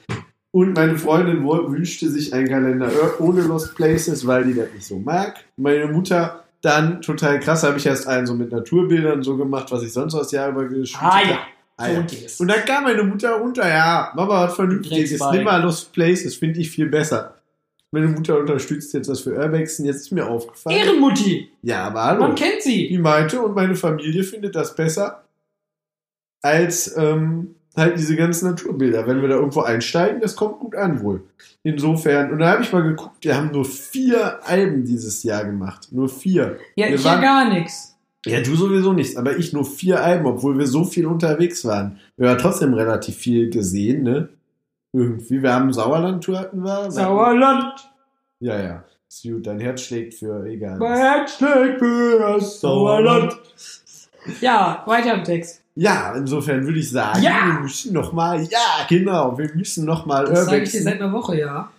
[0.52, 2.90] Und meine Freundin wünschte sich einen Kalender
[3.20, 5.44] ohne Lost Places, weil die das nicht so mag.
[5.58, 9.84] Meine Mutter dann, total krass, habe ich erst einen so mit Naturbildern so gemacht, was
[9.84, 11.26] ich sonst das Jahr über geschrieben Ah habe.
[11.26, 11.40] Ah, ja.
[11.78, 12.40] Montiges.
[12.40, 16.60] Und dann kam meine Mutter runter, ja, Mama, was vernünftiges, nimm mal Lost Places, finde
[16.62, 17.36] ich viel besser.
[17.92, 20.76] Meine Mutter unterstützt jetzt das für Urbexen, jetzt ist mir aufgefallen.
[20.78, 22.22] Ehrenmutti, Ja, aber hallo.
[22.28, 22.88] man kennt sie.
[22.90, 25.24] Die meinte und meine Familie findet das besser
[26.42, 29.08] als ähm, halt diese ganzen Naturbilder.
[29.08, 31.24] Wenn wir da irgendwo einsteigen, das kommt gut an wohl.
[31.64, 35.88] Insofern, und da habe ich mal geguckt, wir haben nur vier Alben dieses Jahr gemacht.
[35.92, 36.58] Nur vier.
[36.76, 37.95] Ja, Wir ich ja waren- gar nichts.
[38.26, 42.00] Ja, du sowieso nichts, aber ich nur vier Alben, obwohl wir so viel unterwegs waren.
[42.18, 44.30] Wir haben trotzdem relativ viel gesehen, ne?
[44.94, 45.42] Irgendwie.
[45.44, 46.90] Wir haben Sauerland-Tour hatten wir.
[46.92, 47.74] Sauerland,
[48.40, 48.84] Ja, ja.
[49.08, 50.78] Ist gut, dein Herz schlägt für egal.
[50.78, 53.38] mein Herz schlägt für das Sauerland.
[54.42, 55.62] Ja, weiter im Text.
[55.76, 57.46] Ja, insofern würde ich sagen, Ja!
[57.48, 61.02] wir müssen noch mal, ja, genau, wir müssen noch mal Das sage ich dir seit
[61.02, 61.70] einer Woche, ja.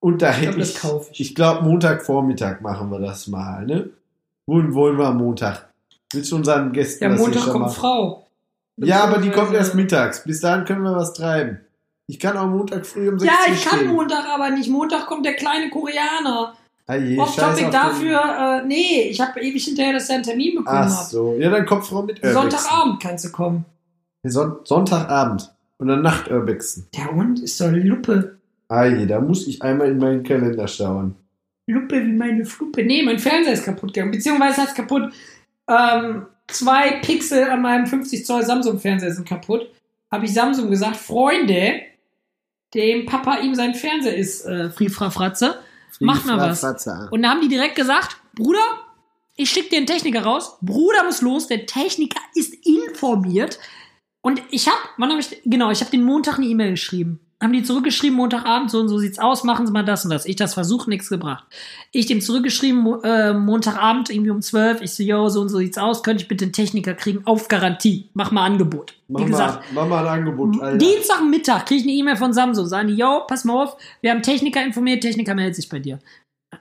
[0.00, 1.34] Und da Ich hätte ich, ich.
[1.34, 3.90] glaube, Montagvormittag machen wir das mal, ne?
[4.46, 5.67] Wohin wollen wir am Montag?
[6.12, 8.26] Willst du unseren Gästen Ja, Montag kommt mal- Frau.
[8.78, 10.24] Ja, aber die kommt erst mittags.
[10.24, 11.60] Bis dahin können wir was treiben.
[12.06, 13.92] Ich kann auch Montag früh um 6 Ja, Uhr ich kann stehen.
[13.92, 14.70] Montag aber nicht.
[14.70, 16.54] Montag kommt der kleine Koreaner.
[16.90, 20.78] Je, Off Topic dafür, äh, nee, ich habe ewig hinterher, dass er einen Termin bekommen
[20.90, 21.08] Ach hat.
[21.10, 21.34] so.
[21.38, 22.32] Ja, dann kommt Frau mit Urbexen.
[22.32, 23.64] Sonntagabend kannst du kommen.
[24.24, 25.52] Son Sonntagabend.
[25.76, 26.86] Und dann Nacht Urbexen.
[26.96, 28.38] Der Hund ist doch Luppe.
[28.70, 31.14] Je, da muss ich einmal in meinen Kalender schauen.
[31.66, 32.82] Luppe wie meine Fluppe.
[32.82, 34.12] Nee, mein Fernseher ist kaputt gegangen.
[34.12, 35.12] Beziehungsweise ist kaputt.
[35.68, 39.70] Ähm, zwei Pixel an meinem 50 Zoll Samsung-Fernseher sind kaputt.
[40.10, 41.82] Habe ich Samsung gesagt, Freunde,
[42.74, 45.58] dem Papa ihm sein Fernseher ist äh, Friefrafratze.
[46.00, 46.60] Mach mal was.
[46.60, 47.08] Fratze.
[47.10, 48.60] Und da haben die direkt gesagt, Bruder,
[49.36, 50.58] ich schicke dir einen Techniker raus.
[50.60, 53.58] Bruder muss los, der Techniker ist informiert.
[54.20, 57.20] Und ich habe, wann habe ich, genau, ich habe den Montag eine E-Mail geschrieben.
[57.40, 60.26] Haben die zurückgeschrieben, Montagabend, so und so sieht's aus, machen Sie mal das und das.
[60.26, 61.44] Ich das versucht, nichts gebracht.
[61.92, 65.78] Ich dem zurückgeschrieben, äh, Montagabend, irgendwie um 12, ich so, yo, so und so sieht's
[65.78, 68.08] aus, könnte ich bitte einen Techniker kriegen, auf Garantie.
[68.14, 68.94] Mach mal Angebot.
[69.06, 70.78] Mach, Wie gesagt, mal, mach mal ein Angebot, Alter.
[70.78, 72.66] Dienstagmittag kriege ich eine E-Mail von Samsung.
[72.66, 76.00] Sagen die, yo, pass mal auf, wir haben Techniker informiert, Techniker meldet sich bei dir.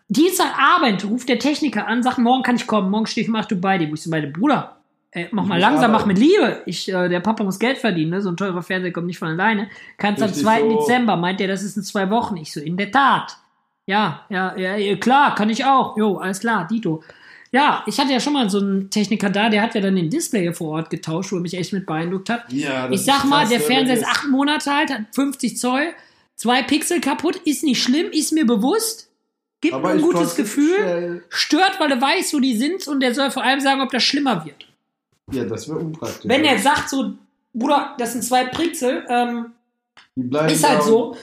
[0.09, 3.51] Dienstagabend ruft der Techniker an, sagt, morgen kann ich kommen, morgen stehe ich um 8
[3.51, 3.89] Uhr bei dir.
[3.89, 4.76] Wo ich so, meine Bruder,
[5.11, 6.19] ey, mach Ich mal langsam, mach arbeiten.
[6.19, 6.61] mit Liebe.
[6.65, 8.21] Ich, äh, der Papa muss Geld verdienen, ne?
[8.21, 9.69] so ein teurer Fernseher kommt nicht von alleine.
[9.97, 10.59] Kannst am Richtig 2.
[10.61, 10.79] so.
[10.79, 12.37] Dezember, meint er, das ist in zwei Wochen.
[12.37, 13.37] Ich so, in der Tat.
[13.85, 15.95] Ja, ja, ja, klar, kann ich auch.
[15.97, 17.01] Jo, alles klar, Dito.
[17.53, 20.09] Ja, ich hatte ja schon mal so einen Techniker da, der hat ja dann den
[20.09, 22.51] Display hier vor Ort getauscht, wo er mich echt mit beeindruckt hat.
[22.51, 25.93] Ja, Ich sag mal, der ne, Fernseher ist acht Monate alt, hat 50 Zoll,
[26.35, 29.09] zwei Pixel kaputt, ist nicht schlimm, ist mir bewusst,
[29.61, 33.13] gibt mir ein gutes Gefühl, schnell- stört, weil er weiß, wo die sind und der
[33.15, 34.66] soll vor allem sagen, ob das schlimmer wird.
[35.31, 36.29] Ja, das wäre unpraktisch.
[36.29, 37.13] Wenn er sagt so,
[37.53, 39.53] Bruder, das sind zwei Pixel, ähm,
[40.15, 41.15] Die bleiben ist halt so,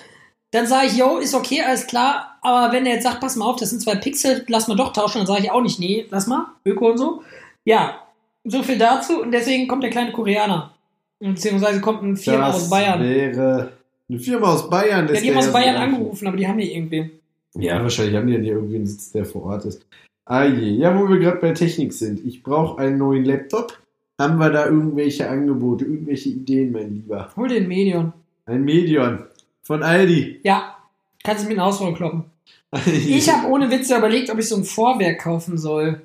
[0.50, 3.46] dann sage ich, yo, ist okay, alles klar, aber wenn er jetzt sagt, pass mal
[3.46, 6.06] auf, das sind zwei Pixel, lass mal doch tauschen, dann sage ich auch nicht, nee,
[6.10, 7.22] lass mal, Öko und so.
[7.64, 8.00] Ja,
[8.44, 10.74] so viel dazu und deswegen kommt der kleine Koreaner.
[11.20, 13.00] Beziehungsweise kommt eine Firma das aus Bayern.
[13.00, 13.72] wäre
[14.08, 15.08] eine Firma aus Bayern.
[15.08, 17.10] Ja, die haben aus ja Bayern angerufen, aber die haben hier irgendwie.
[17.56, 19.86] Ja, wahrscheinlich haben die dann hier irgendwie einen Sitz, der vor Ort ist.
[20.26, 20.70] Ah je.
[20.70, 22.24] Ja, wo wir gerade bei Technik sind.
[22.24, 23.78] Ich brauche einen neuen Laptop.
[24.20, 27.30] Haben wir da irgendwelche Angebote, irgendwelche Ideen, mein Lieber?
[27.36, 28.12] Hol den Medion.
[28.46, 29.24] Ein Medion
[29.62, 30.40] von Aldi.
[30.44, 30.76] Ja,
[31.24, 32.24] kannst du mir ein Haus kloppen.
[32.86, 36.02] Ich habe ohne Witze überlegt, ob ich so ein Vorwerk kaufen soll.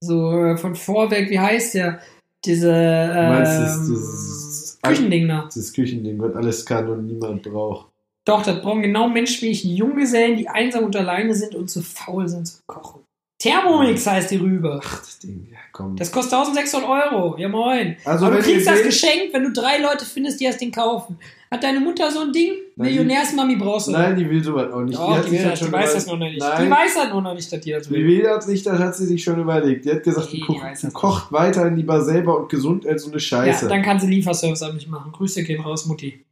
[0.00, 2.00] So äh, von Vorwerk, wie heißt der?
[2.44, 5.48] Diese meinst, das- ähm, das- Küchending da.
[5.54, 7.88] Das Küchending, was alles kann und niemand braucht.
[8.26, 11.80] Doch, das brauchen genau Menschen wie ich, Junggesellen, die einsam und alleine sind und zu
[11.82, 13.00] faul sind zu kochen.
[13.38, 14.80] Thermomix heißt die Rübe.
[14.82, 15.96] Ach, das Ding, ja komm.
[15.96, 17.36] Das kostet 1600 Euro.
[17.36, 17.96] Ja, moin.
[18.06, 21.18] Also, Aber du kriegst das geschenkt, wenn du drei Leute findest, die das Ding kaufen.
[21.50, 22.52] Hat deine Mutter so ein Ding?
[22.76, 23.92] Nein, die- Millionärsmami brauchst du.
[23.92, 24.98] Nein, die will sowas auch nicht.
[24.98, 26.38] Doch, die, sich will, das, die weiß das noch nicht.
[26.40, 26.64] Nein.
[26.64, 28.06] Die weiß halt noch nicht, dass die das Die will.
[28.06, 29.84] will das nicht, das hat sie sich schon überlegt.
[29.84, 32.48] Die hat gesagt, Nee, die, die kocht, weiß die das kocht weiterhin lieber selber und
[32.48, 33.68] gesund als so eine Ja, Scheiße.
[33.68, 35.12] dann kann sie Lieferservice an mich machen.
[35.12, 36.24] Grüße gehen raus, Mutti.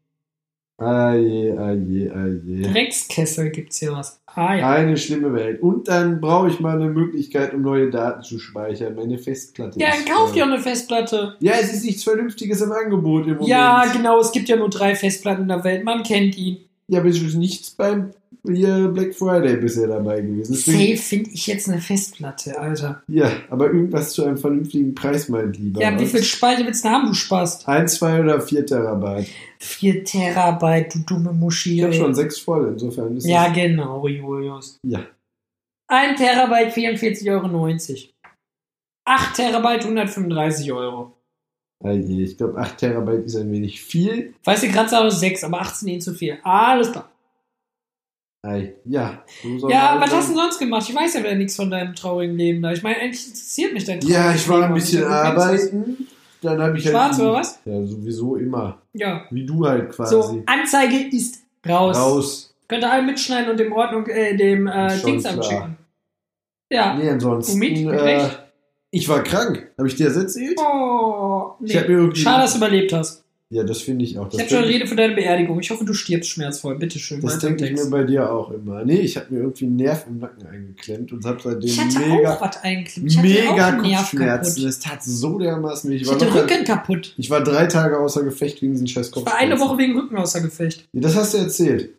[0.78, 2.62] ah je, ah je, ah je.
[2.62, 4.20] Dreckskessel gibt's hier was.
[4.34, 4.70] Ah ja.
[4.70, 5.60] Eine schlimme Welt.
[5.62, 8.94] Und dann brauche ich mal eine Möglichkeit, um neue Daten zu speichern.
[8.94, 10.32] Meine Festplatte Ja, dann kauf voll.
[10.34, 11.36] dir auch eine Festplatte.
[11.40, 13.48] Ja, es ist nichts Vernünftiges im Angebot im Moment.
[13.48, 15.84] Ja, genau, es gibt ja nur drei Festplatten in der Welt.
[15.84, 16.58] Man kennt ihn.
[16.88, 18.10] Ja, aber es ist nichts beim
[18.44, 20.52] hier Black Friday bisher dabei gewesen.
[20.54, 23.02] Deswegen, Safe finde ich jetzt eine Festplatte, Alter.
[23.08, 25.80] ja, aber irgendwas zu einem vernünftigen Preis, mein Lieber.
[25.80, 27.66] Ja, wie viel Speicher willst du haben, du Spaß?
[27.68, 29.28] 1, 2 oder 4 Terabyte.
[29.58, 31.78] 4 Terabyte, du dumme Muschi.
[31.78, 34.78] Ich habe schon 6 voll, insofern ist Ja, genau, Julius.
[34.84, 35.06] ja.
[35.88, 37.68] 1 Terabyte 44,90 Euro.
[39.04, 41.12] 8 Terabyte 135 Euro.
[41.84, 44.34] Ich glaube, 8 Terabyte ist ein wenig viel.
[44.44, 46.38] Weißt du, gerade aber 6, aber 18 eh zu viel.
[46.44, 47.11] Alles klar.
[48.44, 49.22] Ei, Ja,
[49.68, 50.88] Ja, was hast du sonst gemacht?
[50.88, 52.72] Ich weiß ja wieder nichts von deinem traurigen Leben da.
[52.72, 56.08] Ich meine, eigentlich interessiert mich dein trauriges Ja, ich war Leben, ein bisschen arbeiten.
[56.42, 57.20] Dann habe ich Schwarz halt.
[57.28, 57.60] oder was?
[57.64, 58.82] Ja, sowieso immer.
[58.94, 59.26] Ja.
[59.30, 60.14] Wie du halt quasi.
[60.16, 61.96] So, Anzeige ist raus.
[61.96, 62.54] Raus.
[62.66, 65.36] Könnt ihr alle mitschneiden und dem Ordnung, äh, dem äh, Dings klar.
[65.36, 65.76] abschicken.
[66.68, 66.94] Ja.
[66.94, 67.52] Nee, ansonsten.
[67.54, 67.84] Womit?
[67.84, 68.28] Mit Äh,
[68.90, 69.70] ich war krank.
[69.78, 70.58] Habe ich dir das erzählt?
[70.58, 71.72] Oh, nee.
[72.14, 73.21] Schade, dass du überlebt hast.
[73.52, 74.24] Ja, das finde ich auch.
[74.28, 75.60] Ich Das habe schon eine Rede für deine Beerdigung.
[75.60, 76.78] Ich hoffe, du stirbst schmerzvoll.
[76.78, 77.20] Bitteschön.
[77.20, 78.82] Das denke ich mir bei dir auch immer.
[78.82, 81.98] Nee, ich habe mir irgendwie einen Nerv im Nacken eingeklemmt und habe seitdem Ich hatte
[81.98, 83.04] mega, auch was eigentlich.
[83.04, 84.64] Ich hatte mega auch Kopfschmerzen.
[84.64, 85.96] Das tat so dermaßen weh.
[85.96, 87.14] Ich Ich war, hatte Rücken kaputt.
[87.18, 89.52] ich war drei Tage außer Gefecht wegen diesen scheiß Ich war Kopfschmerzen.
[89.52, 90.88] eine Woche wegen Rücken außer Gefecht.
[90.94, 91.90] Ja, das hast du erzählt.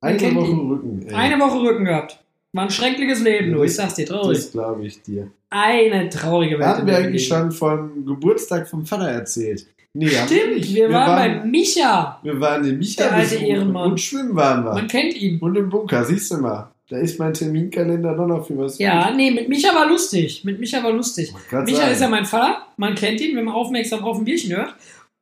[0.00, 0.68] Eine Woche ihn.
[0.68, 1.06] Rücken.
[1.06, 1.14] Ey.
[1.14, 2.18] Eine Woche Rücken gehabt.
[2.54, 3.62] War ein schreckliches Leben, du.
[3.62, 4.36] Ich sag's dir, traurig.
[4.36, 5.30] Das glaube ich dir.
[5.48, 6.66] Eine traurige Welt.
[6.66, 9.66] Hatten in wir eigentlich schon vom Geburtstag vom Vater erzählt?
[9.94, 10.74] Nee, Stimmt, nicht.
[10.74, 12.18] wir, waren bei Micha.
[12.22, 13.90] Wir waren in Micha Der alte Ehrenmann.
[13.92, 14.72] und schwimmen waren wir.
[14.72, 15.38] Man kennt ihn.
[15.38, 16.70] Und im Bunker, siehst du mal.
[16.88, 18.78] Da ist mein Terminkalender doch noch für was.
[18.78, 20.44] Ja, nee, mit Micha war lustig.
[20.44, 21.32] Mit Micha war lustig.
[21.50, 21.92] Micha sagen.
[21.92, 22.66] ist ja mein Vater.
[22.76, 24.74] Man kennt ihn, wenn man aufmerksam auf ein Bierchen hört.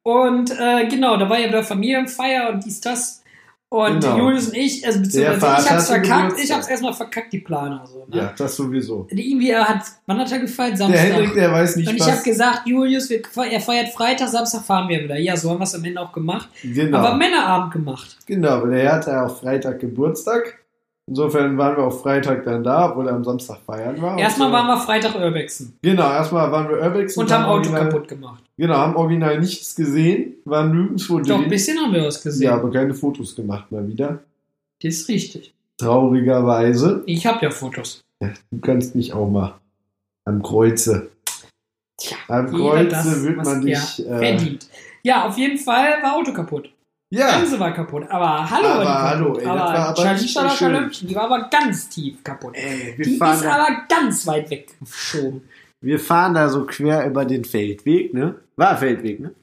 [0.02, 3.19] Und äh, genau, da war ja wieder Familienfeier und dies, das.
[3.72, 4.18] Und Genau.
[4.18, 7.87] Julius und ich, also beziehungsweise ich hab's verkackt, ich hab's erstmal verkackt, die Planer.
[7.87, 8.16] So, ne?
[8.16, 9.06] Ja, das sowieso.
[9.11, 10.72] Irgendwie er hat, wann hat er gefeiert?
[10.72, 11.00] Der Samstag.
[11.04, 12.11] Hendrik, der weiß nicht und ich was.
[12.11, 15.16] habe gesagt, Julius, wir, er feiert Freitag, Samstag fahren wir wieder.
[15.18, 16.48] Ja, so haben wir es am Ende auch gemacht.
[16.64, 16.98] genau.
[16.98, 18.16] Aber Männerabend gemacht.
[18.26, 20.59] genau, weil er hatte ja auch Freitag Geburtstag.
[21.11, 24.16] Insofern waren wir auch Freitag dann da, obwohl er am Samstag feiern war.
[24.16, 24.53] Erstmal so.
[24.53, 28.44] waren wir Freitag Urbexen Genau, erstmal waren wir Urbex und haben Auto original, kaputt gemacht.
[28.57, 32.44] Genau, haben original nichts gesehen, waren nirgendwo Doch, ein bisschen haben wir was gesehen.
[32.44, 34.20] Ja, aber keine Fotos gemacht mal wieder.
[34.81, 35.53] Das ist richtig.
[35.79, 37.03] Traurigerweise.
[37.07, 38.05] Ich habe ja Fotos.
[38.20, 39.59] Du kannst mich auch mal
[40.27, 41.11] am Kreuze.
[41.96, 44.07] Tja, Am Kreuze das, wird man dich.
[44.07, 44.68] Äh, verdient.
[45.03, 46.70] Ja, auf jeden Fall war Auto kaputt.
[47.11, 48.05] Ja, Bremse war kaputt.
[48.09, 50.73] Aber hallo Aber war die hallo, ey, das aber war aber Charlie.
[50.79, 52.55] Lömpchen, die war aber ganz tief kaputt.
[52.57, 55.42] Ey, wir Die fahren, ist da, aber ganz weit weggeschoben.
[55.81, 58.37] wir fahren da so quer über den Feldweg, ne?
[58.57, 59.35] War Feldweg, ne?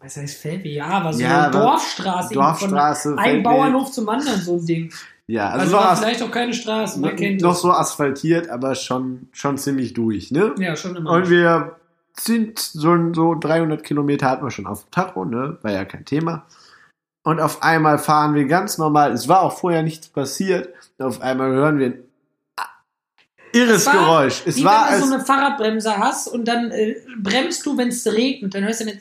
[0.00, 0.72] Was heißt Feldweg?
[0.72, 2.34] Ja, aber so Ja, eine Dorfstraße.
[2.34, 3.42] Dorfstraße, Von einem.
[3.42, 4.92] Bauernhof zum anderen, so ein Ding.
[5.26, 7.62] Ja, also, Also, war vielleicht auch keine Straße, man kennt noch es.
[7.62, 10.54] so asphaltiert, aber schon, schon ziemlich durch, ne?
[10.58, 11.10] Ja, schon immer.
[11.12, 11.76] Und wir
[12.18, 15.56] sind so, so 300 Kilometer hatten wir schon auf dem Tacho, ne?
[15.62, 16.44] War ja kein Thema.
[17.24, 19.12] Und auf einmal fahren wir ganz normal.
[19.12, 20.68] Es war auch vorher nichts passiert.
[20.98, 22.04] Auf einmal hören wir ein
[23.52, 24.42] irres Es war Geräusch.
[24.46, 27.88] Es Wie war wenn du so eine Fahrradbremse hast und dann äh, bremst du, wenn
[27.88, 28.54] es regnet.
[28.54, 28.94] Dann hörst du das,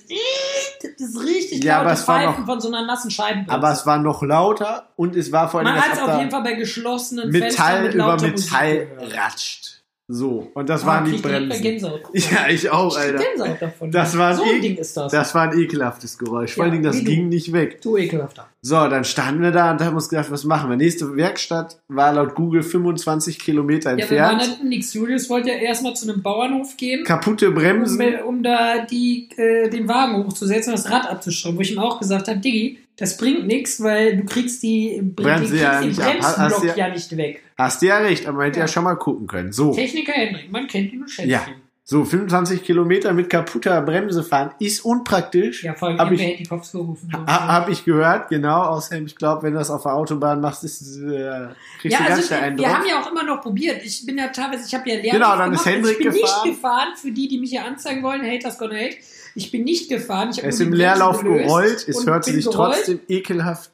[0.82, 3.52] das ist richtig Ja, laute aber es war Pfeifen noch- von so einer nassen Scheibenbremse.
[3.52, 6.32] aber es war noch lauter und es war vor allem Man hat es auf jeden
[6.32, 9.18] Fall bei geschlossenen Metall Fenstern mit über Musik Metall gehört.
[9.18, 9.73] ratscht.
[10.10, 10.52] So.
[10.54, 11.64] Und das Ah, waren die Bremsen.
[12.14, 13.24] Ja, ich auch, Alter.
[13.24, 13.90] Gänsehaut davon.
[13.92, 15.12] Das war so ein eh- Ding ist das.
[15.14, 16.54] Das war ein ekelhaftes Geräusch.
[16.54, 17.12] Vor Ja, allen Dingen, das wie du.
[17.12, 17.82] ging nicht weg.
[17.82, 18.48] du ekelhafter.
[18.62, 20.76] So, dann standen wir da und haben uns gedacht, was machen wir?
[20.78, 24.58] Nächste Werkstatt war laut Google 25 Kilometer Ja, wir waren entfernt.
[24.60, 24.94] halt nix.
[24.94, 27.04] Julius wollte ja erstmal zu einem Bauernhof gehen.
[27.06, 28.02] Kaputte Um, Bremsen.
[28.28, 32.00] um da die, äh, den Wagen hochzusetzen und das Rad abzuschrauben, wo ich ihm auch
[32.00, 36.10] gesagt habe, Diggi, das bringt nichts, weil du kriegst die, Bremse den, ja kriegst nicht
[36.10, 36.78] den ab.
[36.78, 37.42] Ja- nicht weg.
[37.58, 38.66] Hast du ja recht, aber man hätte ja.
[38.66, 38.68] Ja.
[38.68, 39.52] schon mal gucken können.
[39.52, 41.40] So, Techniker Hendrik, man kennt ihn und schätzt Ja.
[41.48, 41.56] ihn.
[41.86, 45.64] so 25 Kilometer mit kaputter Bremse fahren ist unpraktisch.
[45.66, 47.12] Ja, vor allem Hab ich- hätte die Kopf gerufen.
[47.28, 48.62] Ha, Hab ich gehört, genau.
[48.64, 51.48] Außerdem, ich glaube, wenn du das auf der Autobahn machst, ist, äh,
[51.82, 52.74] kriegst ja, du ganz also schnell einen wir drauf.
[52.78, 53.82] haben ja auch immer noch probiert.
[53.84, 55.76] Ich bin ja teilweise, ich habe ja Lehrgang Genau, dann ist gemacht.
[55.76, 56.48] Hendrik Ich bin gefahren.
[56.48, 58.96] nicht gefahren, für die, die mich hier anzeigen wollen, Haters gonna hate.
[59.36, 60.30] Ich bin nicht gefahren.
[60.32, 61.88] Ich Er ist im Leerlauf gerollt.
[61.88, 62.74] Es bin sich gerollt.
[62.76, 63.72] trotzdem ekelhaft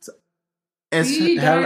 [0.91, 1.19] es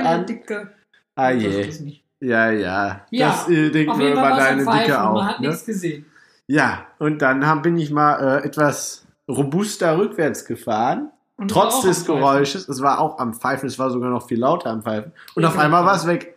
[0.05, 0.25] an.
[0.25, 0.71] Dicke.
[1.15, 1.71] Ah je.
[2.19, 3.05] Ja, ja.
[3.11, 5.23] Ja, das äh, denken wir über deine Dicke und man auch.
[5.25, 5.47] hat Ne?
[5.49, 6.05] nichts gesehen.
[6.47, 11.11] Ja, und dann hab, bin ich mal äh, etwas robuster rückwärts gefahren.
[11.37, 12.05] Und Trotz auch des.
[12.05, 12.67] Geräusches.
[12.69, 15.11] Es war auch am Pfeifen, es war sogar noch viel lauter am Pfeifen.
[15.35, 16.32] Und Ja, auf einmal war es weg.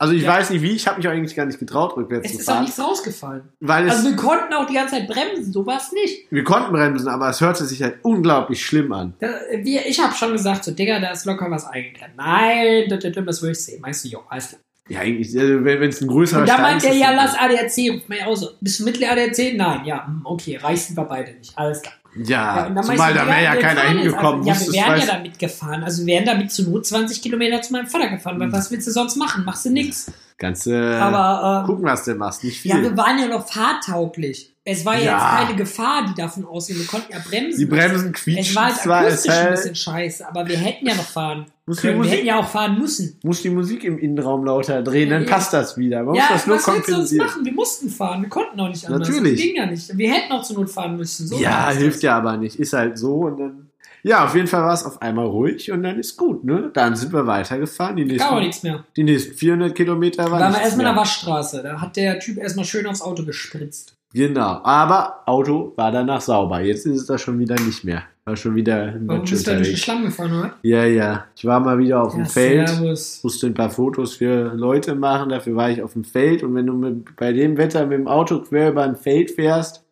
[0.00, 0.34] Also ich Ja.
[0.34, 2.48] weiß nicht wie, ich habe mich auch eigentlich gar nicht getraut, rückwärts Es zu ist
[2.48, 2.64] auch fahren.
[2.64, 3.42] nichts rausgefallen.
[3.60, 6.30] Weil es, Also wir konnten auch die ganze Zeit bremsen, so war es nicht.
[6.30, 9.14] wir konnten bremsen, aber es hörte sich halt unglaublich schlimm an.
[9.18, 9.28] Da,
[9.62, 12.14] wir, ich habe schon gesagt, so Digga, da ist locker was eingeklemmt.
[12.16, 13.80] Nein, das, das, das will ich sehen.
[13.80, 14.60] Meinst du, jo, alles klar.
[14.90, 17.90] Ja, eigentlich, äh, wenn es ein größerer Und da meint er, ja, lass ADAC.
[17.92, 18.48] Ruft mir auch so.
[18.62, 19.54] Bist du Mittel ADAC?
[19.54, 21.52] Nein, ja, hm, okay, reichen wir beide nicht.
[21.58, 21.92] Alles klar.
[22.16, 24.40] Ja, dann zumal da wäre ja keiner hingekommen.
[24.40, 25.84] einfach- Ja, wir wären ja damit gefahren.
[25.84, 28.40] Also wir wären damit zu Not 20 Kilometer zu meinem Vater gefahren.
[28.40, 29.44] Weil was willst du sonst machen?
[29.44, 30.10] Machst du nix.
[30.38, 32.44] Kannst Aber, ähm, gucken, was du machst.
[32.44, 32.70] Nicht viel.
[32.70, 34.54] Ja, wir waren ja noch fahrtauglich.
[34.64, 35.00] Es war Ja.
[35.12, 36.76] jetzt keine Gefahr, die davon ausging.
[36.78, 37.58] Wir konnten ja bremsen.
[37.58, 40.86] die Bremsen Es quietschen war jetzt es akustisch ein hält- bisschen scheiße, aber wir hätten
[40.86, 41.94] ja noch fahren Muss können.
[41.94, 43.18] Wir Musik- hätten ja auch fahren müssen.
[43.24, 45.30] muss die Musik im Innenraum lauter drehen, dann Ja.
[45.30, 46.02] passt das wieder.
[46.04, 47.26] Man ja, muss das nur was willst du uns kompensieren.
[47.26, 47.44] machen?
[47.46, 48.22] Wir mussten fahren.
[48.22, 49.08] Wir konnten auch nicht anders.
[49.08, 49.32] Natürlich.
[49.32, 49.96] Das ging ja nicht.
[49.98, 51.26] Wir hätten auch zur Not fahren müssen.
[51.26, 52.02] So ja, es hilft das.
[52.02, 52.56] ja aber nicht.
[52.60, 53.67] Ist halt so und dann.
[54.08, 56.70] Ja, auf jeden Fall war es auf einmal ruhig und dann ist gut, ne?
[56.72, 57.96] Dann sind wir weitergefahren.
[57.96, 58.84] Die auch nächsten, nichts mehr.
[58.96, 61.62] die nächsten 400 Kilometer Da waren wir nichts erstmal in der Waschstraße.
[61.62, 63.98] Da hat der Typ erstmal schön aufs Auto gespritzt.
[64.14, 66.62] Genau, aber Auto war danach sauber.
[66.62, 68.04] Jetzt ist es da schon wieder nicht mehr.
[68.24, 69.76] War schon wieder ein Warum bist du da durch den.
[69.76, 70.54] Schlamm gefahren, oder?
[70.62, 71.26] Ja, ja.
[71.36, 72.66] Ich war mal wieder auf dem Feld.
[72.66, 73.20] servus.
[73.22, 76.66] musste ein paar Fotos für Leute machen, dafür war ich auf dem Feld und wenn
[76.66, 79.84] du mit, bei dem Wetter mit dem Auto quer über ein Feld fährst,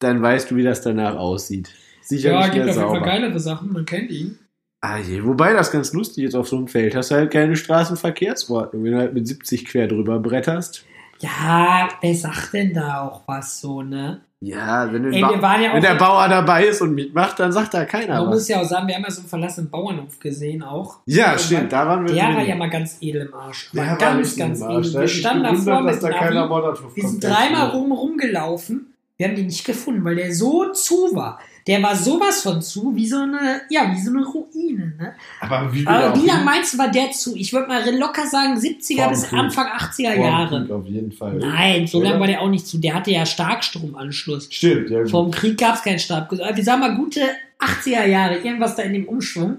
[0.00, 1.70] dann weißt du, wie das danach aussieht.
[2.08, 3.06] Sicher Ja, nicht gibt mehr auf jeden Fall sauber.
[3.06, 3.72] geilere Sachen.
[3.72, 4.38] Man kennt ihn.
[4.80, 7.56] Ah je, wobei das ganz lustig ist, auf so einem Feld hast du halt keine
[7.56, 8.84] Straßenverkehrsordnung.
[8.84, 10.84] Wenn du halt mit 70 quer drüber bretterst.
[11.20, 14.20] Ja, wer sagt denn da auch was so, ne?
[14.40, 17.40] Ja, wenn, du Ey, Ba- wir waren ja wenn der Bauer dabei ist und mitmacht,
[17.40, 18.34] dann sagt da keiner Man was.
[18.36, 20.98] muss ja auch sagen, wir haben ja so einen verlassenen Bauernhof gesehen auch.
[21.06, 23.68] Ja, Und stimmt, da waren wir Der war ja mal ganz edel im Arsch.
[23.72, 24.92] Der War war ganz, ganz edel.
[24.92, 26.78] Da Wir standen davor mit da keiner Navi.
[26.94, 28.94] Wir sind dreimal rum rumgelaufen.
[29.16, 31.40] Wir haben den nicht gefunden, weil der so zu war.
[31.68, 35.14] Der war sowas von zu, wie so eine, ja, wie so eine Ruine, ne?
[35.40, 37.36] Aber wie Aber wie lange meinst du, war der zu?
[37.36, 39.38] Ich würde mal locker sagen 70er Vor dem bis Krieg.
[39.38, 40.60] Anfang 80er Vor Jahre.
[40.62, 41.34] Krieg Auf jeden Fall.
[41.34, 42.78] Nein, so lange war der auch nicht zu.
[42.78, 44.48] Der hatte ja Starkstromanschluss.
[44.50, 45.04] Stimmt, ja.
[45.06, 46.32] Vor dem Krieg gab es keinen Stab.
[46.32, 47.20] Wir sagen mal gute
[47.60, 49.58] 80er Jahre, irgendwas da in dem Umschwung.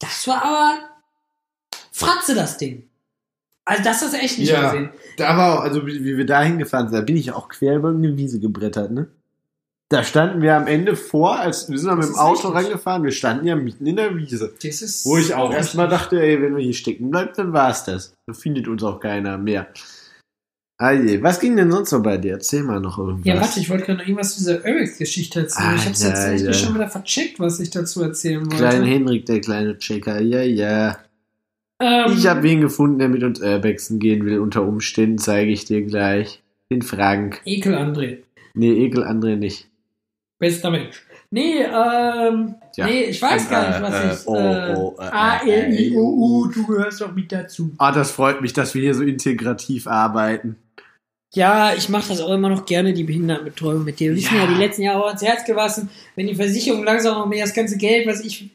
[0.00, 0.78] Das war aber
[1.92, 2.88] Fratze, das Ding.
[3.64, 4.72] Also das hast du echt nicht Ja.
[4.72, 4.90] gesehen.
[5.16, 7.76] Da war auch, also wie, wie wir da hingefahren sind, da bin ich auch quer
[7.76, 9.06] über eine Wiese gebrettert, ne?
[9.94, 12.66] Da standen wir am Ende vor, als wir sind dann mit dem Auto richtig.
[12.66, 14.52] rangefahren, wir standen ja mitten in der Wiese.
[15.04, 18.12] Wo ich auch erstmal dachte, ey, wenn wir hier stecken bleiben, dann war's das.
[18.26, 19.68] Dann findet uns auch keiner mehr.
[20.78, 22.32] Ah je, was ging denn sonst so bei dir?
[22.32, 23.24] Erzähl mal noch irgendwas.
[23.24, 25.76] Ja, warte, ich wollte gerade noch irgendwas zu dieser Urbex-Geschichte erzählen.
[25.76, 26.52] ich hab's Ah, jetzt ja, echt ja.
[26.52, 28.56] schon wieder vercheckt, was ich dazu erzählen wollte.
[28.56, 30.98] Kleiner Henrik, der kleine Checker, ja, ja.
[31.80, 34.40] ähm, Ich habe wen gefunden, der mit uns Urbexen gehen will.
[34.40, 36.42] Unter Umständen zeige ich dir gleich.
[36.72, 37.40] Den Frank.
[37.44, 38.18] Ekel André.
[38.54, 39.68] Nee, Ekel André nicht.
[40.38, 41.02] Bester Mensch.
[41.30, 42.86] Nee, ähm, Tja.
[42.86, 44.26] nee, ich weiß gar nicht, Äh, was äh, ich.
[44.28, 47.72] oh, äh, oh, äh, A, L, I, O, U, du gehörst doch mit dazu.
[47.78, 50.56] Ah, das freut mich, dass wir hier so integrativ arbeiten.
[51.34, 54.14] Ja, ich mache das auch immer noch gerne, die Behindertenbetreuung mit dir.
[54.14, 54.30] Wir Ja.
[54.42, 55.90] ja die letzten Jahre auch ans Herz gewassen.
[56.14, 58.50] Wenn die Versicherung langsam noch mehr das ganze Geld, was ich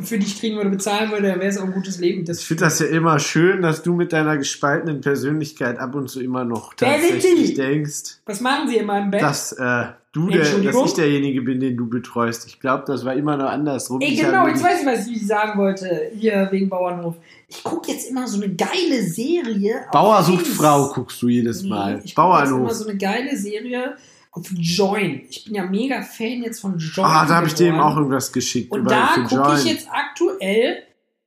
[0.00, 2.24] für dich kriegen würde, bezahlen würde, dann wäre es auch ein gutes Leben.
[2.24, 6.08] Das Ich finde das ja immer schön, dass du mit deiner gespaltenen Persönlichkeit ab und
[6.08, 9.22] zu immer noch tatsächlich denkst, was machen sie in meinem Bett?
[9.22, 12.46] dass äh, du der, dass ich derjenige bin, den du betreust.
[12.46, 14.00] Ich glaube, das war immer noch andersrum.
[14.00, 17.14] Ey, genau, jetzt weiß ich, was ich sagen wollte, hier wegen Bauernhof.
[17.48, 19.84] Ich gucke jetzt immer so eine geile Serie.
[19.92, 20.46] Bauer sucht.
[20.46, 22.00] Frau guckst du jedes Nee, Mal.
[22.04, 22.72] Ich gucke jetzt immer Bauernhof.
[22.72, 23.94] so eine geile Serie
[24.36, 25.22] auf Join.
[25.30, 27.06] Ich bin ja mega Fan jetzt von Join.
[27.06, 27.92] Ah, da habe ich dem geworden.
[27.92, 28.70] auch irgendwas geschickt.
[28.72, 30.82] Und da gucke ich jetzt aktuell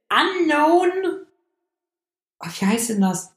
[0.10, 0.92] Unknown.
[2.40, 3.32] Ach, wie heißt denn das?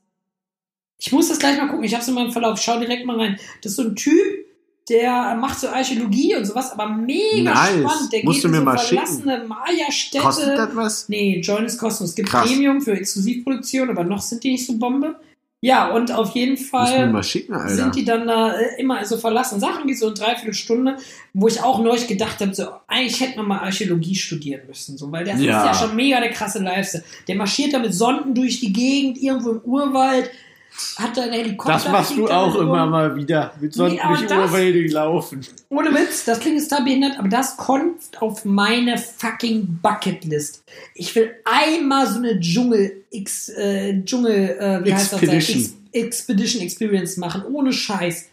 [0.98, 1.84] Ich muss das gleich mal gucken.
[1.84, 2.60] Ich habe es in meinem Verlauf.
[2.60, 3.38] Schau direkt mal rein.
[3.62, 4.44] Das ist so ein Typ,
[4.88, 7.80] der macht so Archäologie und sowas, aber mega Nice.
[7.80, 8.12] spannend.
[8.12, 9.06] Der Musst geht du in mir so mal schicken.
[9.06, 10.24] verlassene Maya-Städte.
[10.24, 11.08] Kostet das was?
[11.08, 12.10] Nee, Join ist kostenlos.
[12.10, 12.46] Es gibt Krass.
[12.46, 15.18] Premium für Exklusivproduktion, aber noch sind die nicht so Bombe.
[15.62, 16.86] Ja, und auf jeden Fall
[17.22, 20.96] schicken, sind die dann da äh, immer so verlassen Sachen, die so eine Dreiviertelstunde,
[21.34, 25.12] wo ich auch neulich gedacht habe, so, eigentlich hätte man mal Archäologie studieren müssen, so,
[25.12, 25.60] weil das Ja.
[25.60, 27.04] ist ja schon mega der krasse Lifestyle.
[27.28, 30.30] Der marschiert da mit Sonden durch die Gegend, irgendwo im Urwald,
[30.96, 31.72] hat da einen Helikopter.
[31.72, 32.90] das machst du auch mit immer rum.
[32.90, 33.52] mal wieder.
[33.60, 35.46] Mit Sonnen Nee, Urwälder laufen.
[35.68, 40.62] Ohne Witz, das klingt jetzt da behindert, aber das kommt auf meine fucking Bucketlist.
[40.94, 45.20] Ich will einmal so eine Dschungel, X, äh, Dschungel, äh, wie heißt das?
[45.20, 45.26] da?
[45.26, 45.60] Expedition.
[45.62, 48.28] Ex Expedition Experience machen, ohne Scheiß.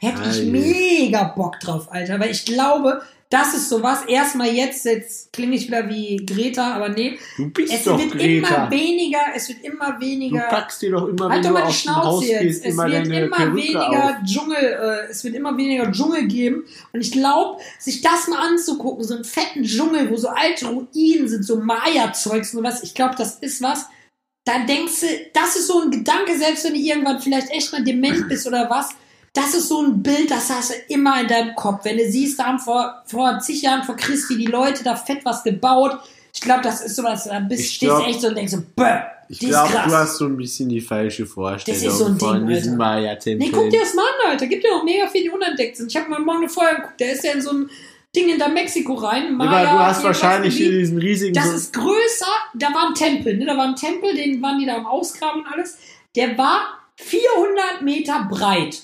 [0.00, 4.00] Hätte ich mega Bock drauf, Alter, weil ich glaube, das ist sowas.
[4.06, 7.18] Erstmal jetzt, jetzt klinge ich wieder wie Greta, aber nee.
[7.36, 8.54] Du bist Es doch wird Greta.
[8.66, 10.40] immer weniger, es wird immer Du weniger.
[10.50, 12.40] packst dir doch immer, Halt wenn doch du mal die Schnauze jetzt.
[12.42, 14.12] gehst, Es immer wird immer Perücke weniger auf.
[14.24, 16.64] Dschungel, äh, es wird immer weniger Dschungel geben.
[16.92, 21.28] Und ich glaube, sich das mal anzugucken, so einen fetten Dschungel, wo so alte Ruinen
[21.28, 23.86] sind, so Maya-Zeugs und was, ich glaube, das ist was.
[24.44, 27.84] Da denkst du, das ist so ein Gedanke, selbst wenn du irgendwann vielleicht echt mal
[27.84, 28.90] dement bist oder was.
[29.34, 31.84] Das ist so ein Bild, das hast du immer in deinem Kopf.
[31.84, 35.24] Wenn du siehst, da haben vor, vor zig Jahren vor Christi die Leute da fett
[35.24, 35.96] was gebaut.
[36.34, 38.52] Ich glaube, das ist sowas, da bist, Ich stehst du glaub- echt so und denkst
[38.52, 42.06] so, bäh, Ich glaube, du hast so ein bisschen die falsche Vorstellung Das ist so
[42.06, 43.00] ein von Ding, diesen Alter.
[43.00, 43.38] Maya-Tempeln.
[43.50, 44.46] Nee, guck dir das mal an, Alter.
[44.46, 45.90] Gibt ja noch mega viele, die unentdeckt sind.
[45.90, 47.00] Ich habe mal morgen eine Feuer geguckt.
[47.00, 47.70] Der ist ja in so einem
[48.14, 49.34] Ding hinter Mexiko rein.
[49.40, 51.32] Aber Maya, du hast wahrscheinlich hier diesen riesigen.
[51.32, 53.46] Das so- ist größer, da war ein Tempel, ne?
[53.46, 55.78] Da war ein Tempel, den waren die da am Ausgraben und alles.
[56.16, 56.60] Der war
[56.96, 58.82] 400 Meter breit.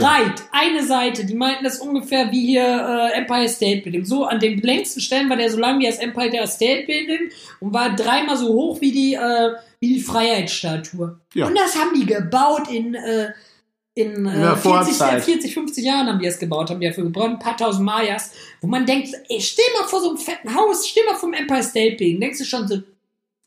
[0.00, 1.24] Breit, eine Seite.
[1.24, 2.62] Die meinten das ungefähr wie hier
[3.14, 4.04] äh, Empire State Building.
[4.04, 7.30] So an den längsten Stellen war der so lang wie das Empire State Building
[7.60, 11.18] und war dreimal so hoch wie die, äh, wie die Freiheitsstatue.
[11.34, 11.46] Ja.
[11.46, 13.32] Und das haben die gebaut in, äh,
[13.94, 15.24] in In äh, 40, Vorzeit.
[15.24, 18.30] 40, 50 Jahren haben die das gebaut, haben die dafür gebraucht, ein paar tausend Mayas,
[18.60, 21.62] wo man denkt, ey, steh mal vor so einem fetten Haus, steh mal vom Empire
[21.62, 22.78] State Building, denkst du schon so,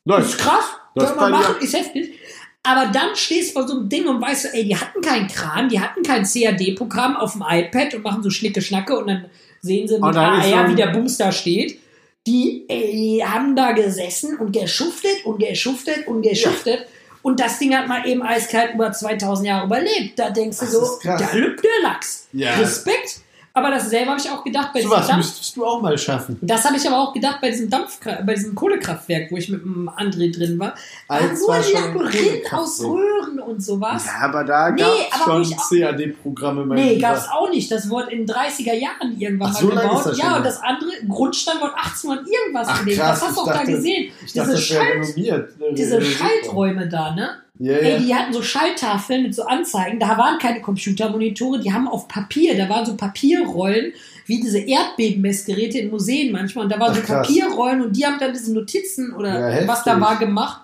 [0.06, 2.19] das ist krass, Das kann ja- machen, ist heftig.
[2.64, 5.28] Aber dann stehst du vor so einem Ding und weißt du, ey, die hatten keinen
[5.28, 9.26] Kran, die hatten kein CAD-Programm auf dem iPad und machen so Schnicke Schnacke und dann
[9.62, 11.80] sehen sie mit ist so wie der da steht.
[12.28, 16.86] Die, ey, die haben da gesessen und geschuftet und geschuftet und geschuftet.
[17.22, 20.18] Und das Ding hat mal eben eiskalt über 2000 Jahre überlebt.
[20.18, 21.22] Da denkst du Das so, ist krass.
[21.22, 22.28] der Lüb der Lachs.
[22.34, 22.56] Ja.
[22.56, 23.22] Respekt.
[23.60, 25.18] Aber dasselbe habe ich auch gedacht bei So diesem was Dampf.
[25.18, 26.38] müsstest du auch mal schaffen.
[26.42, 29.62] Das habe ich aber auch gedacht bei diesem Dampf, bei diesem Kohlekraftwerk, wo ich mit
[29.64, 30.74] dem André drin war.
[31.10, 32.84] Nur war schon ein Labyrinth aus.
[32.84, 34.06] Röhren und sowas.
[34.06, 37.10] Ja, aber da Nee, gab wo Schon CAD-Programme, Nee, Lieber.
[37.10, 37.72] gab's auch nicht.
[37.72, 40.18] Das wurde in den 30er Jahren irgendwann Ach, mal so gebaut.
[40.18, 43.00] Ja, und das andere Grundstein wurde 1800 irgendwas Ach, gelegt.
[43.02, 44.12] krass, Das hast du auch da dachte- gesehen.
[44.26, 45.50] Ich dachte, Diese, Schalt, renommiert.
[45.78, 47.30] diese Äh, Schalträume da, ne?
[47.62, 50.00] Ja, Ey, die hatten so Schalltafeln mit so Anzeigen.
[50.00, 53.92] Da waren keine Computermonitore, die haben auf Papier, da waren so Papierrollen,
[54.28, 56.64] wie diese Erdbebenmessgeräte in Museen manchmal.
[56.64, 57.28] Und da waren Ach, so krass.
[57.28, 60.62] Papierrollen und die haben dann diese Notizen oder Ja, was da war gemacht.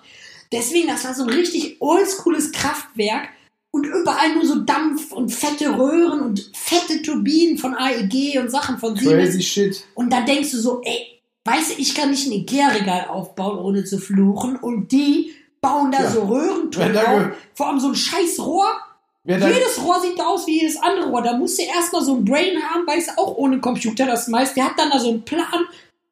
[0.50, 3.28] Deswegen, das war so ein richtig oldschooles Kraftwerk
[3.72, 8.78] und überall nur so Dampf und fette Röhren und fette Turbinen von AEG und Sachen
[8.78, 9.32] von Siemens.
[9.32, 9.84] Crazy shit.
[9.94, 13.84] Und dann denkst du so, ey, weißt du, ich kann nicht ein Ikea-Regal aufbauen, ohne
[13.84, 14.56] zu fluchen.
[14.56, 15.32] Und die
[15.66, 16.10] bauen da Ja.
[16.10, 17.22] so Röhrentürme auf.
[17.54, 18.68] Vor allem so ein scheiß Rohr.
[19.24, 21.22] Jedes Rohr sieht aus wie jedes andere Rohr.
[21.22, 24.56] Da musst du erstmal so ein Brain haben, weißt du, auch ohne Computer das meist.
[24.56, 25.64] Der hat dann da so einen Plan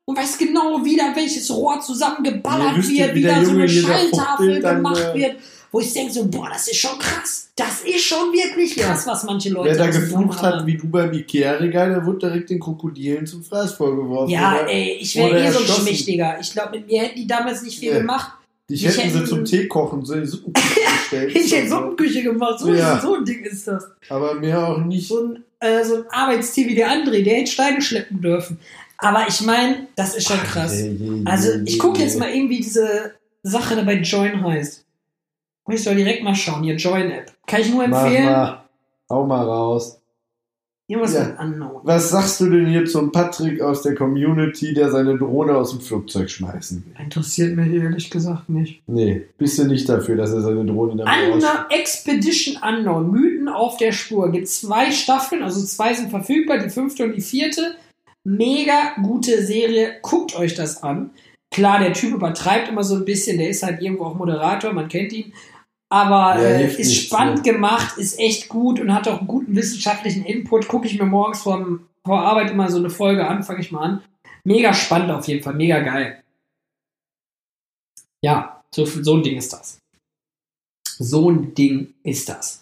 [0.04, 4.60] und weiß genau, wie da welches Rohr zusammengeballert wüsstet, wird, wie da so eine Schalltafel
[4.60, 5.36] dann, gemacht äh, wird.
[5.70, 7.48] Wo ich denke so, boah, das ist schon krass.
[7.56, 11.12] Das ist schon wirklich krass, was manche Leute wer da geflucht hat, wie du beim
[11.12, 14.30] Ikea-Regal, der wurde direkt den Krokodilen zum Fraß vorgeworfen.
[14.30, 14.68] Ja, oder?
[14.68, 15.66] ey, ich wäre eh so ein.
[15.66, 16.36] Schmächtiger.
[16.40, 17.98] Ich glaube, mit mir hätten die damals nicht viel Ja.
[17.98, 18.32] gemacht.
[18.70, 21.37] Dich ich hätten sie hätte- zum Tee kochen, so in die Suppenküche gestellt.
[21.37, 22.59] Ich hätte Suppenküche gemacht.
[22.61, 22.98] So, Ja.
[23.00, 23.85] so ein Ding ist das.
[24.09, 25.07] Aber mehr auch nicht.
[25.09, 28.59] So ein, äh, so ein Arbeitstier wie der André, der hätte Steine schleppen dürfen.
[28.98, 30.81] Aber ich meine, das ist schon krass.
[30.81, 32.05] Je, je, Also, ich gucke je.
[32.05, 34.85] jetzt mal irgendwie diese Sache da bei Join heißt.
[35.70, 37.33] Ich soll direkt mal schauen, hier Join-App.
[37.46, 38.24] Kann ich nur Mach empfehlen.
[38.33, 38.64] mal.
[39.11, 40.00] Hau mal raus.
[40.87, 41.25] Irgendwas Ja.
[41.25, 41.81] mit Unknown.
[41.85, 45.81] Was sagst du denn hier zum Patrick aus der Community, der seine Drohne aus dem
[45.81, 47.03] Flugzeug schmeißen will?
[47.03, 48.83] Interessiert mich ehrlich gesagt nicht.
[48.87, 51.51] Nee, bist du nicht dafür, dass er seine Drohne damit raus...
[51.70, 54.31] Expedition Unknown, Mythen auf der Spur.
[54.31, 57.77] Gibt zwei Staffeln, also zwei sind verfügbar, die fünfte und die vierte.
[58.25, 61.11] Mega gute Serie, guckt euch das an.
[61.51, 64.88] Klar, der Typ übertreibt immer so ein bisschen, der ist halt irgendwo auch Moderator, man
[64.88, 65.33] kennt ihn.
[65.90, 67.53] Aber Ja, äh, ist nichts, spannend ne?
[67.53, 70.66] gemacht, ist echt gut und hat auch einen guten wissenschaftlichen Input.
[70.66, 73.83] Gucke ich mir morgens vorm, vor Arbeit immer so eine Folge an, fange ich mal
[73.83, 74.03] an.
[74.44, 76.23] Mega spannend auf jeden Fall, mega geil.
[78.23, 79.79] Ja, so, so ein Ding ist das.
[80.99, 82.61] So ein Ding ist das.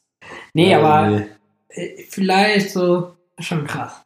[0.54, 1.26] Nee, Ja, aber nee.
[1.68, 4.02] äh, vielleicht so schon krass.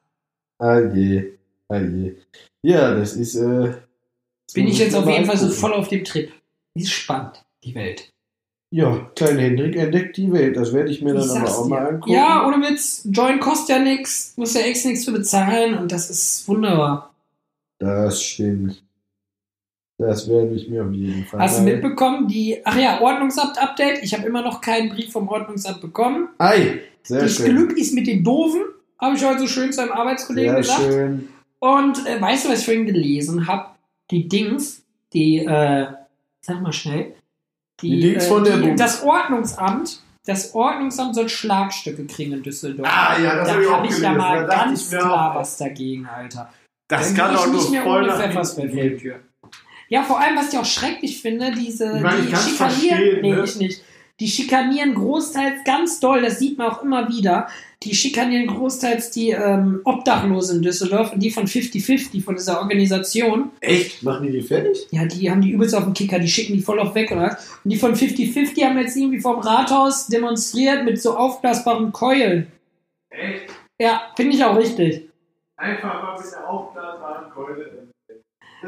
[0.58, 1.32] Ah je,
[1.68, 2.14] ah je.
[2.62, 3.34] Ja, das ist...
[3.36, 3.74] Äh,
[4.46, 6.32] das Bin ich jetzt auf jeden Fall so voll auf dem Trip.
[6.74, 8.12] Ist spannend, die Welt.
[8.76, 10.54] Ja, klein Hendrik entdeckt die Welt.
[10.54, 11.70] Das werde ich mir Ich dann aber auch dir.
[11.70, 12.12] mal angucken.
[12.12, 13.08] Ja, ohne Witz.
[13.10, 17.14] Join kostet ja nichts, muss ja extra nichts für bezahlen und das ist wunderbar.
[17.78, 18.82] Das stimmt.
[19.96, 21.40] Das werde ich mir auf jeden Fall.
[21.40, 24.02] Hast du mitbekommen, die, ach ja, Ordnungsamt-Update.
[24.02, 26.28] Ich habe immer noch keinen Brief vom Ordnungsamt bekommen.
[26.36, 27.46] Ei, sehr Das schön.
[27.56, 28.60] Glück ist mit den Doofen,
[29.00, 30.82] habe ich heute so schön zu einem Arbeitskollegen Sehr gesagt.
[30.82, 31.28] schön.
[31.60, 33.70] Und äh, weißt du, was ich vorhin gelesen habe?
[34.10, 34.82] Die Dings,
[35.14, 35.86] die, äh,
[36.42, 37.14] sag mal schnell,
[37.82, 42.88] Die Dings von der die, das Ordnungsamt, das Ordnungsamt soll Schlagstücke kriegen in Düsseldorf.
[42.90, 45.56] Ah, ja, das da hab ich habe ich ja mal Da ganz klar auch, was
[45.58, 46.52] dagegen, Alter.
[46.88, 49.20] Das Dann kann auch nur nicht mehr voll nach hinten die.
[49.88, 53.44] Ja, vor allem, was ich auch schrecklich finde, diese, Ich meine, die schikanieren, nee, ne?
[53.44, 53.82] ich nicht.
[54.18, 57.48] Die schikanieren großteils ganz doll, das sieht man auch immer wieder.
[57.82, 63.50] Die schikanieren großteils die ähm, Obdachlosen in Düsseldorf und die von 50-50, von dieser Organisation.
[63.60, 64.02] Echt?
[64.02, 64.86] Machen die die fertig?
[64.90, 67.22] Ja, die haben die übelst auf den Kicker, die schicken die voll auf weg, oder?
[67.22, 67.58] was?
[67.62, 72.46] Und die von 50-50 haben jetzt irgendwie vom Rathaus demonstriert mit so aufblasbaren Keulen.
[73.10, 73.50] Echt?
[73.78, 75.10] Ja, finde ich auch richtig.
[75.58, 77.88] Einfach mal mit der aufblasbaren Keule.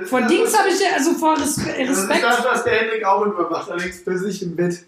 [0.05, 2.23] Vor ist Dings habe ich ja, also vor Respe Das ist Respekt.
[2.23, 4.85] das, was der Hendrik auch immer macht, allerdings für sich im Bett.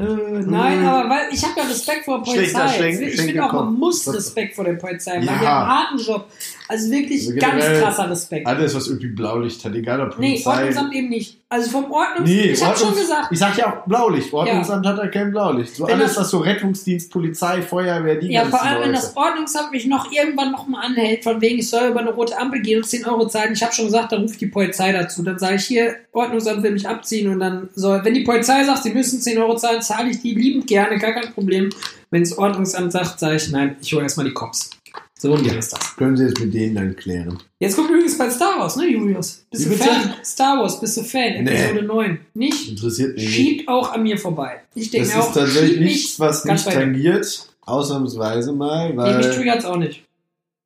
[0.00, 2.68] Äh, nein, aber weil ich habe ja Respekt vor der Polizei.
[2.68, 5.22] Schenk- ich Schenkel finde auch, man muss Respekt vor der Polizei haben.
[5.24, 5.32] Ja.
[5.32, 6.26] weil die haben einen harten Job.
[6.68, 8.46] Also wirklich Also ganz krasser Respekt.
[8.46, 10.50] Alles, was irgendwie Blaulicht hat, egal ob Nee, Polizei.
[10.50, 11.39] Ordnungsamt eben nicht.
[11.52, 14.32] Also vom Ordnungsamt, Nee, ich habe schon gesagt, Ich sag ja auch Blaulicht.
[14.32, 15.74] Ordnungsamt hat ja kein Blaulicht.
[15.74, 18.92] So Wenn alles, das- was so Rettungsdienst, Polizei, Feuerwehr, die ja, vor allem wenn Leute.
[19.02, 22.38] das Ordnungsamt mich noch irgendwann noch mal anhält, von wegen ich soll über eine rote
[22.38, 23.52] Ampel gehen und 10 Euro zahlen.
[23.52, 25.24] Ich habe schon gesagt, dann ruft die Polizei dazu.
[25.24, 28.84] Dann sage ich hier, Ordnungsamt will mich abziehen und dann soll, wenn die Polizei sagt,
[28.84, 31.70] sie müssen 10 Euro zahlen, zahle ich die liebend gerne, gar kein Problem.
[32.12, 34.70] Wenn das Ordnungsamt sagt, sage ich, nein, ich hole erstmal die Cops.
[35.20, 35.96] So und ist das.
[35.96, 37.36] Können Sie jetzt mit denen dann klären.
[37.58, 39.44] Jetzt kommt übrigens bei Star Wars, ne, Julius?
[39.50, 39.70] Bist du?
[39.72, 40.14] Fan?
[40.24, 41.44] Star Wars, bist du Fan?
[41.44, 41.50] Nee.
[41.50, 42.20] Episode 9.
[42.32, 42.70] Nicht?
[42.70, 43.34] Interessiert mich nicht.
[43.34, 44.62] Schiebt auch an mir vorbei.
[44.74, 47.46] Ich denke Das mir ist auch, tatsächlich nichts, was mich tangiert.
[47.66, 49.34] Ausnahmsweise mal, Nee, mich weil.
[49.34, 50.04] triggert's auch nicht.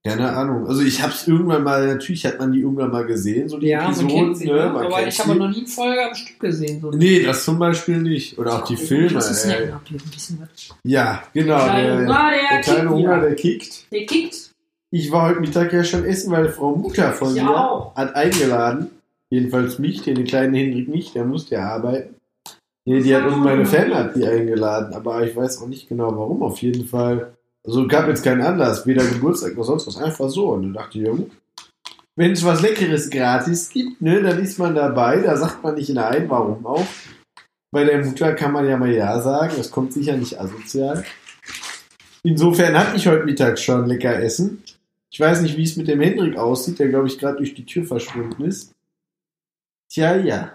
[0.06, 0.66] Keine Ahnung.
[0.66, 3.86] Also ich hab's irgendwann mal, natürlich hat man die irgendwann mal gesehen, so die Ja,
[3.86, 4.52] Episoden, sie, ne?
[4.52, 4.70] ne?
[4.70, 6.80] Man aber ich habe noch nie eine Folge am Stück gesehen.
[6.82, 8.38] So Nee, das zum Beispiel nicht.
[8.38, 9.18] Oder auch die Filme.
[9.18, 9.70] Ey.
[10.84, 11.64] Ja, genau.
[11.64, 13.90] Kleine Der, Hunger, der der kleine Hunger, der kickt.
[13.90, 14.50] Der kickt.
[14.90, 17.96] Ich war heute Mittag ja schon essen, weil Frau Mutter von Ich mir auch.
[17.96, 18.90] hat eingeladen.
[19.30, 22.14] Jedenfalls mich, den kleinen Hendrik nicht, der musste ja arbeiten.
[22.84, 26.14] Nee, die hat und meine Fan hat die eingeladen, aber ich weiß auch nicht genau
[26.14, 26.42] warum.
[26.42, 27.32] Auf jeden Fall.
[27.66, 30.50] Also gab jetzt keinen Anlass, weder Geburtstag noch sonst was, einfach so.
[30.50, 31.30] Und dann dachte ich, ja, gut.
[32.16, 35.88] wenn es was Leckeres gratis gibt, ne, dann ist man dabei, da sagt man nicht
[35.90, 36.84] nein, warum auch.
[37.72, 41.04] Bei der Mutter kann man ja mal ja sagen, das kommt sicher nicht asozial.
[42.22, 44.62] Insofern hatte ich heute Mittag schon lecker Essen.
[45.10, 47.66] Ich weiß nicht, wie es mit dem Hendrik aussieht, der glaube ich gerade durch die
[47.66, 48.72] Tür verschwunden ist.
[49.90, 50.52] Tja, ja.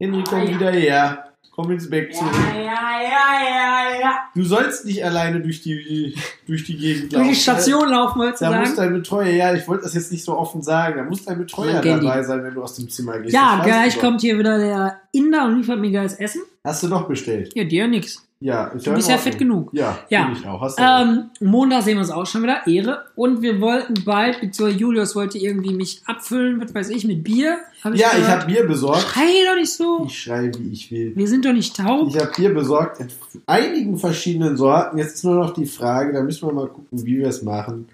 [0.00, 0.54] Hendrik, komm Ah, ja.
[0.54, 1.29] wieder her.
[1.54, 2.30] Komm ins Bett zurück.
[2.54, 4.18] ja, ja, ja, ja.
[4.34, 6.14] Du sollst nicht alleine durch die,
[6.46, 7.28] durch die Gegend Durch laufen.
[7.28, 8.76] die Station laufen, wolltest du Da muss sagen?
[8.90, 11.80] dein Betreuer, ja, ich wollte das jetzt nicht so offen sagen, da muss dein Betreuer
[11.82, 13.34] dabei sein, wenn du aus dem Zimmer gehst.
[13.34, 16.42] Ja, gleich kommt hier wieder der Inder und liefert mir geiles Essen.
[16.64, 17.52] Hast du doch bestellt.
[17.54, 18.22] Ja, dir nix.
[18.42, 19.68] Ja, ist Du bist ja fett genug.
[19.74, 20.32] Ja, Ja.
[20.32, 20.62] ich auch.
[20.62, 20.82] Hast du.
[20.82, 22.66] Ähm, Montag sehen wir uns auch schon wieder.
[22.66, 23.04] Ehre.
[23.14, 27.58] Und wir wollten bald, beziehungsweise Julius wollte irgendwie mich abfüllen, was weiß ich, mit Bier.
[27.84, 28.30] Hab ja, ich gehört.
[28.40, 29.02] habe Bier besorgt.
[29.02, 30.04] Schrei doch nicht so.
[30.06, 31.12] Ich schreie, wie ich will.
[31.14, 32.08] Wir sind doch nicht taub.
[32.08, 33.08] Ich habe Bier besorgt in
[33.46, 34.96] einigen verschiedenen Sorten.
[34.96, 37.88] Jetzt ist nur noch die Frage, da müssen wir mal gucken, wie wir es machen.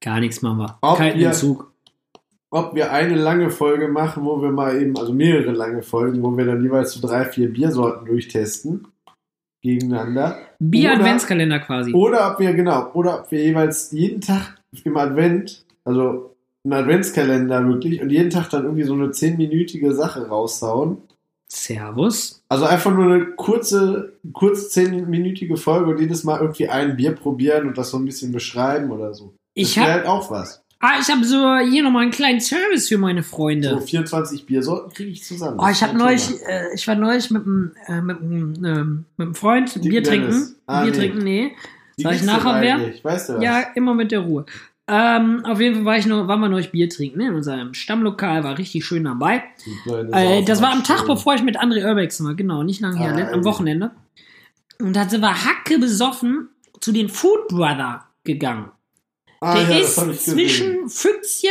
[0.00, 0.78] Gar nichts machen wir.
[0.80, 1.70] Ob Kein wir- Entzug.
[2.50, 6.36] Ob wir eine lange Folge machen, wo wir mal eben, also mehrere lange Folgen, wo
[6.36, 8.88] wir dann jeweils so drei, vier Biersorten durchtesten.
[9.62, 10.38] Gegeneinander.
[10.58, 11.92] Bier-Adventskalender quasi.
[11.92, 16.34] Oder ob wir, genau, oder ob wir jeweils jeden Tag im Advent, also
[16.64, 20.98] einen Adventskalender wirklich, und jeden Tag dann irgendwie so eine zehnminütige Sache raushauen.
[21.48, 22.42] Servus.
[22.48, 27.68] Also einfach nur eine kurze, kurz zehnminütige Folge und jedes Mal irgendwie ein Bier probieren
[27.68, 29.34] und das so ein bisschen beschreiben oder so.
[29.54, 30.61] Ich das wäre hab, halt auch was.
[30.82, 33.80] Ah, ich habe so hier nochmal einen kleinen Service für meine So Freunde.
[33.80, 35.58] 24 Biersorten kriege ich zusammen.
[35.58, 39.34] Oh, ich habe neulich, äh, ich war neulich mit einem äh, mit einem, mit einem
[39.34, 40.28] Freund Dicken Bier Dennis.
[40.36, 40.54] trinken.
[40.66, 40.98] Ah, Bier nee.
[40.98, 41.52] trinken, nee.
[41.96, 43.02] Soll ich nachher eigentlich?
[43.04, 43.42] Weißt du was?
[43.42, 44.44] Ja, immer mit der Ruhe.
[44.88, 47.28] Ähm, auf jeden Fall war ich noch, waren wir neulich Bier trinken, ne?
[47.28, 49.44] In unserem Stammlokal, war richtig schön dabei.
[50.10, 51.06] Äh, das war am Tag, schön.
[51.08, 53.44] bevor ich mit André Urbexen war, genau, nicht lange her, Ah, le- am ehrlich.
[53.44, 53.90] Wochenende.
[54.80, 56.48] Und da sind wir hacke besoffen
[56.80, 58.72] zu den Food Brother gegangen.
[59.42, 60.34] Ah, Der ja, ist ich gesehen.
[60.34, 61.50] zwischen Füchschen,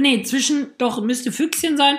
[0.00, 1.98] nee, zwischen, doch, müsste Füchschen sein,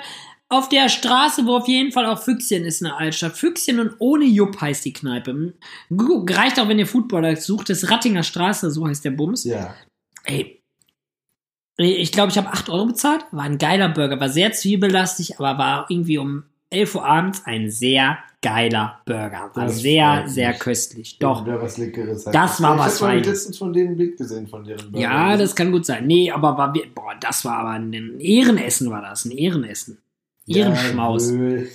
[0.49, 3.38] auf der Straße, wo auf jeden Fall auch Füchschen ist, eine Altstadt.
[3.38, 5.53] Füchschen und ohne Jupp heißt die Kneipe.
[5.89, 9.43] Reicht auch, wenn ihr Footballer sucht, das ist Rattinger Straße, so heißt der Bums.
[9.43, 9.76] Ja.
[10.24, 10.62] Ey,
[11.78, 13.26] ich glaube, ich habe 8 Euro bezahlt.
[13.32, 17.70] War ein geiler Burger, war sehr zwiebellastig, aber war irgendwie um 11 Uhr abends ein
[17.70, 19.50] sehr geiler Burger.
[19.54, 20.60] War Das sehr, sehr mich.
[20.60, 21.20] köstlich.
[21.20, 21.46] Doch.
[21.46, 22.26] Wieder was Leckeres.
[22.26, 23.28] Das war ich was Ich habe Feines.
[23.28, 25.00] letztens von denen ein Bild gesehen, von deren Burger.
[25.04, 26.06] Ja, das kann gut sein.
[26.08, 29.98] Nee, aber war, boah, das war aber ein Ehrenessen war das, ein Ehrenessen.
[30.48, 31.32] Ehrenschmaus.
[31.32, 31.68] Ja, Jawohl.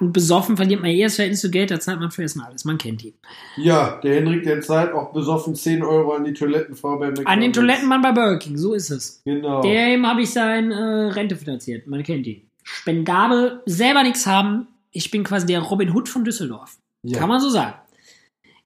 [0.00, 2.64] und besoffen verliert man eh das Verhältnis zu Geld, da zahlt man für Essen alles.
[2.64, 3.14] Man kennt ihn.
[3.56, 7.30] Ja, der Henrik, der zahlt auch besoffen 10 Euro an die Toilettenfrau bei McDonald's.
[7.30, 9.22] An den Toilettenmann bei Burger King, so ist es.
[9.24, 9.62] Genau.
[9.62, 11.86] Dem habe ich seine äh, Rente finanziert.
[11.86, 12.42] Man kennt ihn.
[12.64, 14.66] Spendabel, selber nichts haben.
[14.96, 16.78] Ich bin quasi der Robin Hood von Düsseldorf.
[17.02, 17.18] ja.
[17.18, 17.74] Kann man so sagen.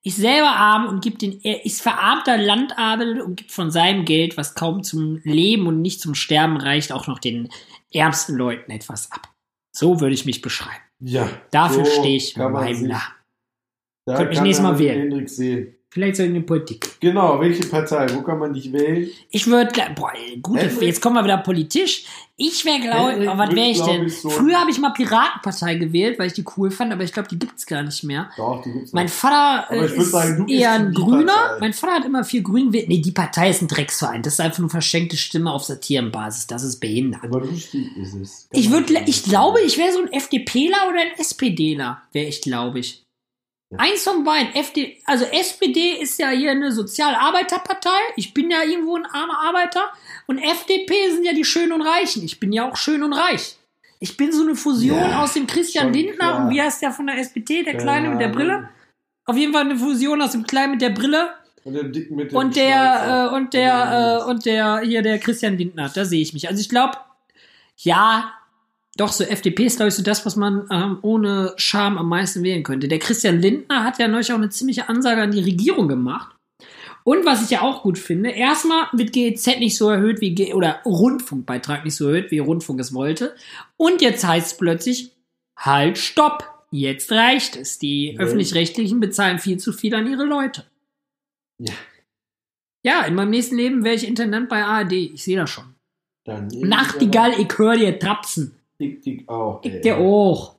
[0.02, 4.36] Ist selber arm und gibt den, er ist verarmter Landadel und gibt von seinem Geld,
[4.38, 7.50] was kaum zum Leben und nicht zum Sterben reicht, auch noch den
[7.92, 9.28] ärmsten Leuten etwas ab.
[9.76, 10.82] So würde ich mich beschreiben.
[11.00, 11.28] ja.
[11.50, 13.14] Dafür So stehe ich man meinem Namen.
[14.06, 15.26] Da Könnt mich nächstes Mal wählen.
[15.92, 16.16] Hendrik.
[16.16, 16.88] Vielleicht ich in die Politik.
[17.00, 18.06] Genau, welche Partei?
[18.14, 19.08] Wo kann man dich wählen?
[19.30, 22.04] Ich würde, boah, gute, Henrik- jetzt kommen wir wieder politisch.
[22.42, 24.06] Ich wäre, glaube ich, was wird, wäre ich denn?
[24.06, 27.12] ich, so- Früher habe ich mal Piratenpartei gewählt, weil ich die cool fand, aber ich
[27.12, 28.30] glaube, die gibt's gar nicht mehr.
[28.36, 29.12] Doch, die gibt's Mein noch.
[29.12, 31.26] Vater Aber äh, würd ist sagen, eher ein Grüner.
[31.34, 31.56] Partei.
[31.60, 32.88] Mein Vater hat immer viel Grün gewählt.
[32.88, 34.22] Nee, die Partei ist ein Drecksverein.
[34.22, 36.46] Das ist einfach nur verschenkte Stimme auf Satirenbasis.
[36.46, 37.24] Das ist behindert.
[37.24, 38.48] Aber lustig ist es.
[38.50, 39.04] Kann Ich würde, sagen.
[39.06, 42.00] ich glaube, ich wäre so ein FDPler oder ein SPDler.
[42.12, 43.04] Wäre ich, glaube ich.
[43.76, 44.52] Eins von beiden.
[44.54, 47.98] FD, also SPD ist ja hier eine Sozialarbeiterpartei.
[48.16, 49.92] Ich bin ja irgendwo ein armer Arbeiter.
[50.26, 52.24] Und FDP sind ja die Schönen und Reichen.
[52.24, 53.56] Ich bin ja auch schön und reich.
[54.00, 56.44] Ich bin so eine Fusion Ja, aus dem Christian Lindner klar.
[56.44, 58.38] und wie heißt der von der SPD, der Keine Kleine mit der Ahnung.
[58.38, 58.68] Brille?
[59.26, 61.28] Auf jeden Fall eine Fusion aus dem Kleinen mit der Brille
[61.64, 65.18] Und der Dick mit dem und der äh, und der äh, und der hier der
[65.18, 65.90] Christian Lindner.
[65.94, 66.48] Da sehe ich mich.
[66.48, 66.96] Also ich glaube,
[67.76, 68.32] ja,
[69.00, 72.42] doch so FDP ist glaube ich so das, was man ähm, ohne Scham am meisten
[72.42, 72.88] wählen könnte.
[72.88, 76.36] Der Christian Lindner hat ja neulich auch eine ziemliche Ansage an die Regierung gemacht.
[77.02, 80.52] Und was ich ja auch gut finde, erstmal wird GEZ nicht so erhöht wie G
[80.52, 83.34] oder Rundfunkbeitrag nicht so erhöht, wie Rundfunk es wollte.
[83.78, 85.12] Und jetzt heißt es plötzlich,
[85.58, 87.78] halt, stopp, jetzt reicht es.
[87.78, 88.20] Die Ja.
[88.20, 90.66] öffentlich-rechtlichen bezahlen viel zu viel an ihre Leute.
[91.58, 91.72] Ja.
[92.84, 94.92] Ja, in meinem nächsten Leben wäre ich Intendant bei ARD.
[94.92, 95.74] Ich sehe das schon.
[96.68, 98.59] Nachtigall, ich höre dir trapsen.
[98.80, 99.60] Dick, dick auch.
[99.62, 99.80] Ich ey.
[99.82, 100.56] dir auch.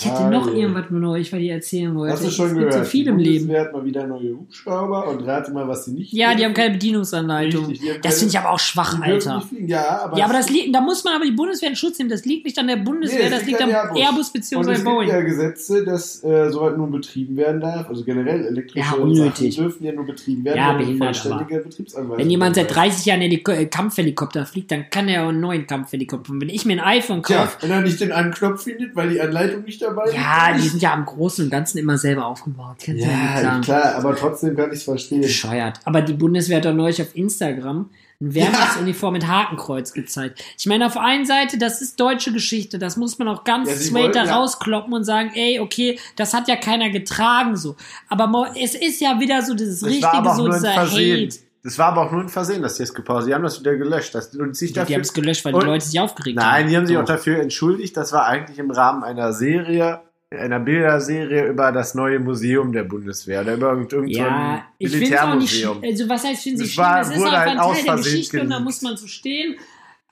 [0.00, 0.60] Ich hätte Ah, noch je.
[0.62, 0.84] irgendwas
[1.32, 2.12] was ich erzählen wollte.
[2.12, 2.84] Hast du schon es gibt gehört?
[2.84, 3.46] so viel die im Leben.
[3.46, 6.54] Bundeswehr hat mal wieder neue Hubschrauber und rate mal, was sie nicht Ja, die haben
[6.54, 7.66] keine Bedienungsanleitung.
[7.66, 9.42] Richtig, die Das finde ich aber auch schwach, die Alter.
[9.66, 12.10] Ja, aber, Ja, aber das liegt, da muss man aber die Bundeswehr in Schutz nehmen.
[12.10, 14.72] Das liegt nicht an der Bundeswehr, Nee, das liegt am an Airbus, es bzw.
[14.74, 15.08] gibt Boeing.
[15.08, 17.88] ja Gesetze, dass äh, sowas nur betrieben werden darf.
[17.88, 19.52] Also generell elektrische Ja, unnötig.
[19.56, 21.24] Sachen dürfen ja nur betrieben werden, Ja, behindert,
[21.64, 22.94] Betriebsanweisung Wenn jemand seit dabei ist.
[22.98, 26.30] 30 Jahren in die Kampfhelikopter fliegt, dann kann er auch einen neuen Kampfhelikopter.
[26.30, 29.08] Und wenn ich mir ein iPhone kaufe, wenn er nicht den einen Knopf findet, weil
[29.08, 30.14] die Anleitung nicht ist.
[30.14, 32.76] ja, die sind ja am Großen und Ganzen immer selber aufgebaut.
[32.84, 35.20] Kannst ja Ja, klar, aber trotzdem kann ich es verstehen.
[35.20, 35.80] Bescheuert.
[35.84, 40.42] Aber die Bundeswehr hat doch neulich auf Instagram eine Wehrmachtsuniform mit Hakenkreuz gezeigt.
[40.58, 43.76] Ich meine, auf einen Seite, das ist deutsche Geschichte, das muss man auch ganz Ja,
[43.76, 44.36] straight da ja.
[44.36, 47.76] rauskloppen und sagen, ey, okay, das hat ja keiner getragen so.
[48.08, 50.74] Aber es ist ja wieder so dieses Das richtige, so ein dieser.
[50.74, 51.47] Hate.
[51.64, 53.28] Das war aber auch nur ein Versehen, dass die es gepostet haben.
[53.28, 54.14] Die haben das wieder gelöscht.
[54.14, 56.46] Das, und sich Die, dafür, die haben es gelöscht, weil die Leute sich aufgeregt Nein,
[56.64, 56.68] haben.
[56.70, 57.02] die haben sich Doch.
[57.02, 57.96] auch dafür entschuldigt.
[57.96, 60.00] Das war eigentlich im Rahmen einer Serie,
[60.30, 65.06] einer Bilderserie über das neue Museum der Bundeswehr oder über irgend- irgendein Ja, ich finde
[65.14, 65.82] es auch nicht Militärmuseum.
[65.84, 66.84] Also, was heißt, finden Sie Das schlimm?
[66.86, 69.56] war- Das ist einfach halt ein Teil der Geschichte und da muss man zu stehen.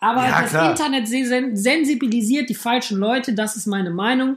[0.00, 0.70] Aber Ja, das klar.
[0.70, 4.36] Internet sen sensibilisiert die falschen Leute, das ist meine Meinung.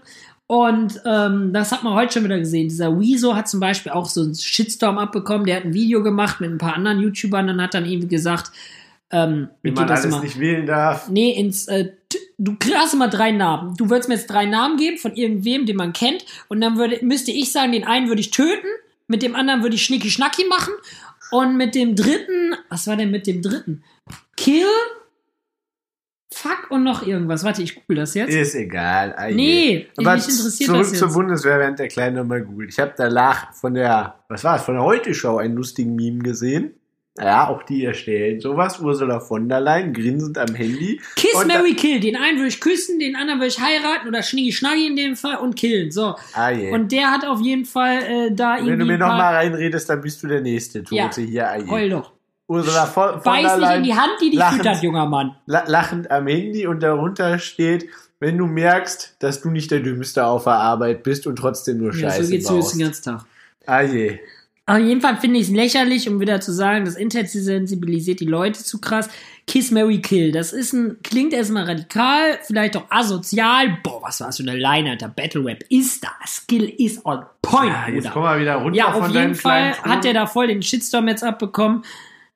[0.52, 2.70] Und ähm, das hat man heute schon wieder gesehen.
[2.70, 5.45] Dieser Wieso hat zum Beispiel auch so einen Shitstorm abbekommen.
[5.45, 8.52] Der hat ein Video gemacht mit ein paar anderen YouTubern und hat dann irgendwie gesagt,
[9.12, 10.24] ähm, Wie man alles immer?
[10.24, 11.08] nicht wählen darf.
[11.08, 11.91] Nee, ins, äh,
[12.39, 13.76] du hast immer drei Namen.
[13.78, 16.26] Du würdest mir jetzt drei Namen geben von irgendwem, den man kennt.
[16.47, 18.68] Und dann würde, müsste ich sagen, den einen würde ich töten,
[19.08, 20.74] mit dem anderen würde ich Schnicki Schnacki machen.
[21.30, 23.84] Und mit dem dritten, was war denn mit dem dritten?
[24.36, 24.66] Kill,
[26.42, 27.44] Fuck und noch irgendwas.
[27.44, 28.34] Warte, ich google das jetzt.
[28.34, 29.14] Ist egal.
[29.16, 29.36] eigentlich.
[29.36, 31.16] Nee, aber mich interessiert zurück das zur jetzt.
[31.16, 32.70] Bundeswehr, während der Kleine mal googelt.
[32.72, 36.76] Ich habe danach von der, was war es, von der Heute-Show einen lustigen Meme gesehen.
[37.20, 38.80] Ja, auch die erstellen sowas.
[38.80, 41.02] Ursula von der Leyen grinsend am Handy.
[41.18, 42.00] Kiss, Mary, Kill.
[42.00, 45.18] Den einen würde ich küssen, den anderen würde ich heiraten oder Schnicki Schnacki in dem
[45.18, 45.92] Fall und killen.
[45.92, 46.16] So.
[46.34, 46.72] Ah, je.
[46.72, 48.72] Und der hat auf jeden Fall äh, da irgendwie.
[48.72, 51.12] Wenn du mir nochmal reinredest, dann bist du der Nächste, Tote Ja.
[51.18, 51.50] hier.
[51.50, 51.68] Ah, je.
[51.70, 52.14] Heul doch.
[52.50, 54.58] Ursula von, von Beiß der nicht in Leyen die Hand, die dich lachend.
[54.64, 55.36] füttert, junger Mann.
[55.45, 57.86] la lachend am Handy und darunter steht,
[58.20, 61.93] wenn du merkst, dass du nicht der Dümmste auf der Arbeit bist und trotzdem nur
[61.93, 62.74] Ja, Scheiße so geht's baust.
[62.76, 63.26] den ganzen Tag.
[63.66, 64.20] Ah je.
[64.66, 68.26] Auf jeden Fall finde ich es lächerlich, um wieder zu sagen, das Internet sensibilisiert die
[68.26, 69.10] Leute zu krass.
[69.47, 70.32] Kiss, Mary, Kill.
[70.32, 73.80] Das ist ein, klingt erstmal radikal, vielleicht auch asozial.
[73.82, 75.08] Boah, was war's für eine Line, Alter.
[75.08, 76.10] Battle Rap ist da.
[76.28, 78.10] Skill is on point, Ja, jetzt Bruder.
[78.14, 81.24] komm mal wieder runter Ja, auf jeden Fall hat er da voll den Shitstorm jetzt
[81.24, 81.84] abbekommen.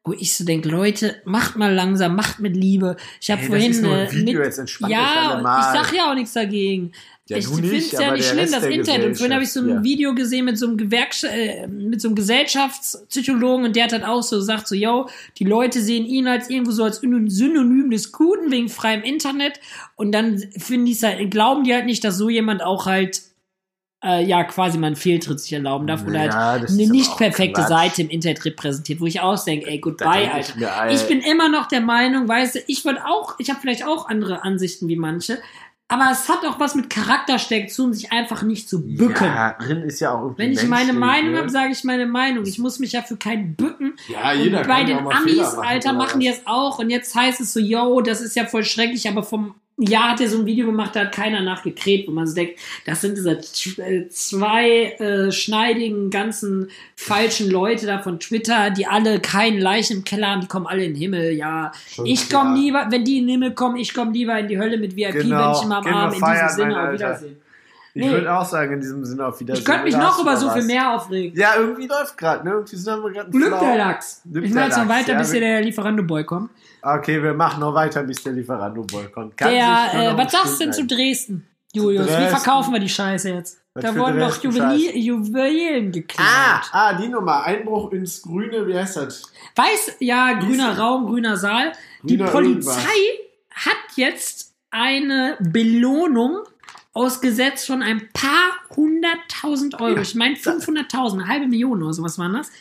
[0.06, 2.98] Wo ich so denke, Leute, macht mal langsam, macht mit Liebe.
[3.22, 5.96] Ich habe Hey, das vorhin ist nur ein Video, mit, jetzt entspannt ja, ich sag
[5.96, 6.92] ja auch nichts dagegen.
[7.30, 9.08] Ja, ich finde es ja nicht schlimm, Rest das Internet.
[9.08, 9.84] Und vorhin habe ich so ein ja.
[9.84, 14.04] Video gesehen mit so einem Gewerksch äh, mit so einem Gesellschaftspsychologen und der hat halt
[14.04, 18.12] auch so gesagt, so, yo, die Leute sehen ihn als irgendwo so als Synonym des
[18.12, 19.62] Guten wegen freiem Internet.
[19.96, 23.22] Und dann finden die halt, glauben die halt nicht, dass so jemand auch halt
[24.04, 27.62] äh, ja quasi mal einen Fehltritt sich erlauben darf oder Ja, halt eine nicht perfekte
[27.62, 27.70] Quatsch.
[27.70, 30.54] Seite im Internet repräsentiert, wo ich ausdenke, ey, goodbye, Alter.
[30.58, 33.60] ich ey, Ich bin immer noch der Meinung, weißt du, ich würde auch, ich habe
[33.62, 35.40] vielleicht auch andere Ansichten wie manche,
[35.90, 39.26] aber es hat auch was mit Charakterstärke zu tun, sich einfach nicht zu bücken.
[39.26, 41.38] Ja, drin ist ja auch Wenn ich meine Meinung ne?
[41.40, 42.46] habe, sage ich meine Meinung.
[42.48, 43.94] Ich muss mich ja für keinen bücken.
[44.08, 46.80] Ja, Und jeder bei kann ja den Amis, machen, Alter, machen die es auch.
[46.80, 50.22] Und jetzt heißt es so, yo, das ist ja voll schrecklich, aber vom Jahr hat
[50.22, 53.18] er so ein Video gemacht, da hat keiner nachgekräht, wo man so denkt, das sind
[53.18, 53.32] diese
[53.82, 60.04] äh, zwei äh, schneidigen, ganzen falschen Leute da von Twitter, die alle keinen Leichen im
[60.04, 61.72] Keller haben, die kommen alle in den Himmel, ja.
[61.90, 64.60] Schon ich komme lieber, wenn die in den Himmel kommen, ich komme lieber in die
[64.60, 66.94] Hölle mit VIP, Genau, am Abend in diesem Sinne auf.
[66.94, 67.38] Wiedersehen.
[67.96, 68.10] Ich Nee.
[68.10, 69.62] würde auch sagen, in diesem Sinne auf Wiedersehen.
[69.62, 71.38] Ich könnte mich noch über so viel mehr aufregen.
[71.40, 72.52] Ja, irgendwie läuft gerade, ne?
[72.52, 74.22] Irgendwie sind wir gerade Glück der Lachs.
[74.32, 76.50] Glück Ich mache jetzt noch weiter, ja, bis hier der Lieferando-Boy kommt.
[76.86, 79.38] Okay, wir machen noch weiter, bis der Lieferando-Boy kommt.
[79.38, 81.48] Kann sich Der, äh, was sagst du denn zu Dresden?
[81.74, 82.38] Julius, wie Dresden.
[82.38, 83.62] verkaufen wir die Scheiße jetzt?
[83.74, 86.28] Was Da wurden doch Juwelen geklaut.
[86.30, 87.44] Ah, ah, die Nummer.
[87.44, 89.32] Einbruch ins Grüne, wie heißt das?
[89.56, 91.72] Weiß, ja, grüner Raum, grüner Saal.
[92.04, 93.66] Die Grüner Polizei irgendwas.
[93.66, 96.44] hat jetzt eine Belohnung
[96.94, 99.96] ausgesetzt von ein paar hunderttausend Euro.
[99.96, 102.52] Ja, ich meine 500.000, eine halbe Million oder sowas waren das.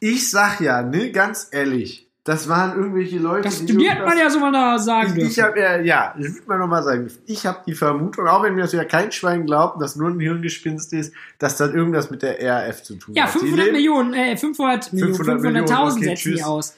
[0.00, 4.18] Ich sag ja, ne, ganz ehrlich, das waren irgendwelche Leute, Das, die die irgendwas- man
[4.18, 7.00] ja so mal da sagen Ich, ich habe ja, ja, das würde man nochmal sagen.
[7.02, 7.22] dürfen.
[7.26, 10.20] Ich habe die Vermutung, auch wenn mir das ja kein Schwein glaubt, dass nur ein
[10.20, 13.34] Hirngespinst ist, dass das irgendwas mit der RAF zu tun ja, hat.
[13.34, 16.44] Die 500 leben- Millionen, äh, 500 Millionen, 500 Millionen, 500.000 okay, setzen die tschüss.
[16.44, 16.76] aus.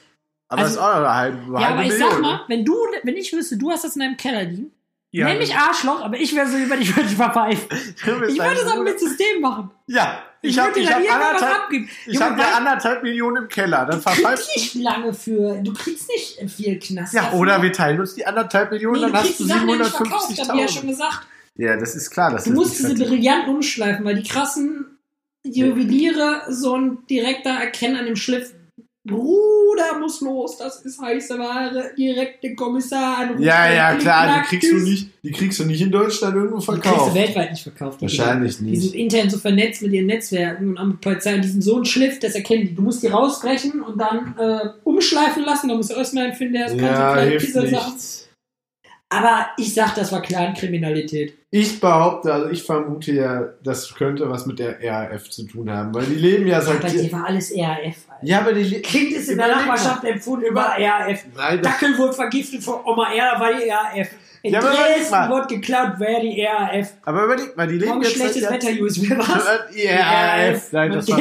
[0.49, 2.09] Aber das also- ist auch eine halbe, Ja, halbe aber ich Million.
[2.11, 2.41] sag mal, ne?
[2.47, 2.73] wenn du,
[3.03, 4.71] wenn ich wüsste, du hast das in deinem Keller liegen,
[5.11, 7.67] ja, nenn mich Arschloch, aber ich wäre so über dich, würde ich verpfeifen.
[7.95, 8.25] Ich würde
[8.59, 9.69] es aber mit System machen.
[9.85, 11.89] Ja, Ich, habe ich hab anderthalb, abgeben.
[12.05, 13.85] ich Junge, hab ja anderthalb Millionen im Keller.
[13.85, 17.13] Dann Du kriegst nicht lange für, du kriegst nicht viel Knast.
[17.13, 17.39] Ja, dafür.
[17.39, 19.89] oder wir teilen uns die anderthalb Millionen, nee, dann hast du die Sachen ja nicht
[19.89, 20.87] verkauft, hab ich ja schon 750.000.
[20.87, 21.27] gesagt.
[21.55, 22.31] Ja, das ist klar.
[22.31, 22.93] Das Du ist musst diese.
[22.95, 24.97] Brillanten umschleifen, weil die krassen
[25.45, 28.53] Juweliere so ein direkter Erkennen an dem Schliff.
[29.05, 31.91] Bruder muss los, das ist heiße Ware.
[31.97, 33.43] Direkt den Kommissar anrufen.
[33.43, 36.65] Ja, ja, klar, die kriegst du nicht, die kriegst du nicht in Deutschland irgendwo Die
[36.67, 37.11] kriegst verkauft.
[37.11, 37.99] du weltweit nicht verkauft.
[37.99, 38.69] die Wahrscheinlich Dinger.
[38.71, 39.01] Die sind nicht.
[39.01, 41.35] intern so vernetzt mit ihren Netzwerken und am Polizei.
[41.35, 42.75] Und die sind so ein Schliff, das erkennen die.
[42.75, 45.67] Du musst die rausbrechen und dann äh, umschleifen lassen.
[45.67, 48.22] Da musst du erstmal empfinden, der ist Ja, kleine hilft nichts.
[49.13, 51.35] Aber ich sag, das war Clankriminalität.
[51.51, 55.93] Ich behaupte, also ich vermute ja, das könnte was mit der RAF zu tun haben,
[55.93, 56.81] weil die leben ja seit.
[56.81, 57.77] Bei dir war alles RAF.
[57.77, 57.95] Alter.
[58.23, 58.81] Ja, aber die.
[58.81, 59.49] Kind ist in der.
[59.49, 61.25] Nachbarschaft empfunden über RAF.
[61.35, 64.07] Nein, Dackel wurde vergiftet von Oma R, die RAF.
[64.45, 66.93] In Ja, aber überleg Dresden wurde geklaut, wer die RAF.
[67.03, 69.01] aber überleg mal, die leben Morgen jetzt schlechtes Wetter, Jus.
[69.09, 69.47] Wer war's?
[69.73, 70.71] Die RAF.
[70.73, 71.19] Nein, Man das war,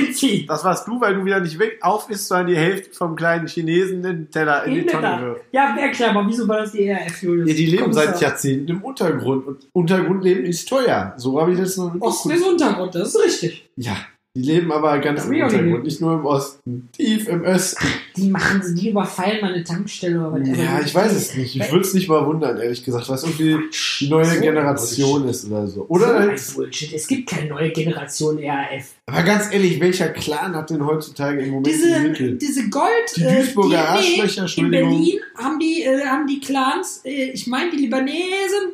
[0.48, 3.46] das warst du, weil du wieder nicht weg auf isst, sondern die Hälfte vom kleinen
[3.46, 5.44] Chinesen in den Teller in die Tonne wirft.
[5.52, 7.48] Ja, erklär mal, wieso war das die RAF, Julius?
[7.48, 11.14] Ja, die leben Kommst seit du- Jahrzehnten im Untergrund und Untergrundleben ist teuer.
[11.16, 13.70] So habe ich das noch Osten ist Untergrund, das ist richtig.
[13.76, 13.96] Ja,
[14.34, 16.00] die leben aber ganz Das im Untergrund, nicht.
[16.00, 17.86] nur im Osten, tief im Osten.
[18.16, 20.48] Die machen, die überfallen mal eine Tankstelle oder was.
[20.56, 21.54] Ja, ich weiß es nicht.
[21.54, 23.58] Ich würde es nicht mal wundern, ehrlich gesagt, was irgendwie
[24.00, 25.84] die neue So Generation ist oder so.
[25.88, 26.92] Oder so halt, Bullshit.
[26.94, 28.94] Es gibt keine neue Generation RAF.
[29.06, 32.38] aber ganz ehrlich, welcher Clan hat denn heutzutage im Moment die Diese, Mittel?
[32.38, 32.88] diese Gold.
[33.16, 33.68] Die äh, Duisburger
[34.00, 34.70] nee, Arschlöcher, In.
[34.70, 38.72] Berlin haben die, äh, haben die Clans, äh, ich meine die Libanesen,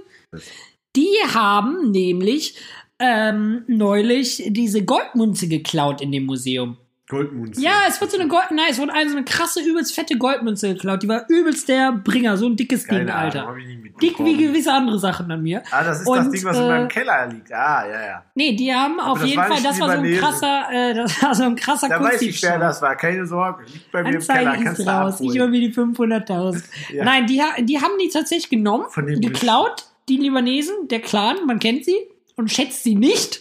[0.97, 2.55] die haben nämlich
[2.99, 6.79] ähm, neulich diese Goldmunze geklaut in dem Museum.
[7.09, 7.63] Goldmunze.
[7.63, 10.19] Ja, es wird so eine Gold, nein, es wurde eine so eine krasse, übelst fette
[10.19, 11.03] Goldmünze geklaut.
[11.03, 13.53] Die war übelst der Bringer, so ein dickes Ding, Keine Ahnung, Alter.
[13.55, 13.95] mitbekommen.
[14.03, 15.63] Dick wie gewisse andere Sachen an mir.
[15.71, 17.51] Ah, das ist das Und, Ding, was in äh, meinem Keller liegt.
[17.51, 18.25] Ah, ja, ja.
[18.35, 21.35] Nee, die haben auf das jeden Fall, das war so ein krasser, äh, das war
[21.35, 22.95] so ein krasser Da weiß ich, wer das war.
[22.95, 23.65] Keine Sorge.
[23.65, 24.51] Liegt bei mir im Keller.
[24.51, 25.21] Anzeige Kannst ist raus.
[25.21, 26.63] Ich hole mir die 500.000.
[26.93, 27.05] Ja.
[27.05, 28.87] Nein, die, die haben die tatsächlich genommen,
[29.21, 31.97] geklaut, die Libanesen, der Clan, man kennt sie
[32.39, 33.41] und schätzt sie nicht.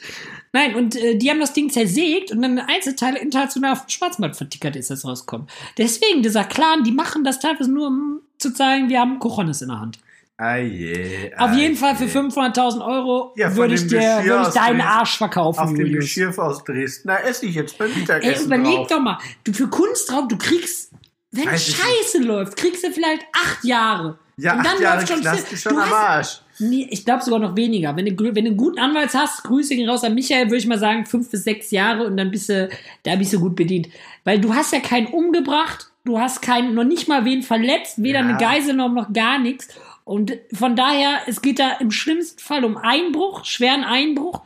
[0.53, 4.35] Nein, und äh, die haben das Ding zersägt und dann Einzelteile international auf dem Schwarzmarkt
[4.37, 5.47] vertickert ist das rauskommen.
[5.77, 9.67] Deswegen, dieser Clan, die machen das teilweise nur, um zu zeigen, wir haben Cojones in
[9.69, 9.99] der Hand.
[10.39, 12.11] Ah, je, Auf ah, jeden Fall für je.
[12.11, 14.81] 500.000 Euro Ja, würde ich dem dir würde ich deinen Dresden.
[14.81, 16.03] Arsch verkaufen, Auf dem Julius.
[16.05, 17.07] Geschirr aus Dresden.
[17.07, 18.87] Da esse ich jetzt beim Ey, Mittagessen überleg drauf.
[18.87, 20.91] doch mal, du für Kunstraub, du kriegst,
[21.31, 24.19] wenn Weiß Scheiße läuft, kriegst du vielleicht acht Jahre.
[24.37, 25.21] Ja, Und dann acht Jahre läuft schon
[25.53, 26.41] ist schon Du am hast- Arsch.
[26.59, 27.95] Nee, ich glaube sogar noch weniger.
[27.95, 30.67] Wenn du, wenn du einen guten Anwalt hast, Grüße gehen raus an Michael, würde ich
[30.67, 32.69] mal sagen, fünf bis sechs Jahre und dann bist du,
[33.03, 33.89] da bist du gut bedient.
[34.23, 38.19] Weil du hast ja keinen umgebracht, du hast keinen, noch nicht mal wen verletzt, weder
[38.21, 38.25] Ja.
[38.27, 39.67] eine Geiselnahme noch gar nichts.
[40.03, 44.41] Und von daher, es geht da im schlimmsten Fall um Einbruch, schweren Einbruch,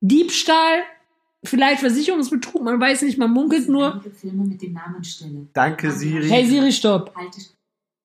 [0.00, 0.80] Diebstahl,
[1.44, 3.94] vielleicht Versicherungsbetrug, man weiß nicht, man munkelt nur.
[3.94, 5.46] Einige Filme mit dem Namen Stelle.
[5.54, 6.28] Danke, Siri.
[6.28, 7.12] Hey Siri, stopp.
[7.16, 7.40] Halte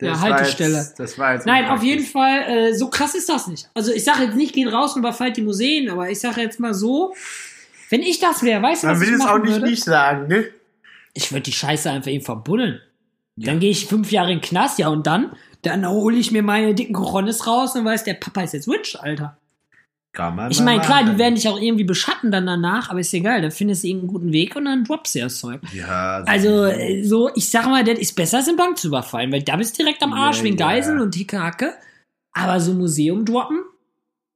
[0.05, 0.73] Ja, Das Haltestelle.
[0.73, 3.69] War jetzt, das war jetzt Nein, auf jeden Fall, äh, so krass ist das nicht.
[3.73, 6.59] Also ich sage jetzt nicht, geht raus und überfallt die Museen, aber ich sage jetzt
[6.59, 7.13] mal so,
[7.89, 9.65] wenn ich das wäre, weißt du, was Man ich will es auch machen nicht würde?
[9.67, 10.45] nicht sagen, ne?
[11.13, 12.79] Ich würde die Scheiße einfach ihm verbuddeln.
[13.35, 15.35] Dann gehe ich fünf Jahre in den Knast, ja, und dann?
[15.63, 18.95] Dann hole ich mir meine dicken Cojones raus und weiß, der Papa ist jetzt Witch,
[18.95, 19.37] Alter.
[20.14, 23.14] Kann man Ich meine, klar, die werden dich auch irgendwie beschatten dann danach, aber ist
[23.16, 25.59] egal, dann findest du irgendeinen guten Weg und dann droppst du das Zeug.
[25.74, 29.32] Ja, Also, äh, so, ich sag mal, das ist besser, als eine Bank zu überfallen,
[29.32, 30.57] weil da bist du direkt am Arsch Ja, wegen.
[30.57, 31.74] Geiseln und Hickehacke.
[32.32, 33.59] Aber so Museum droppen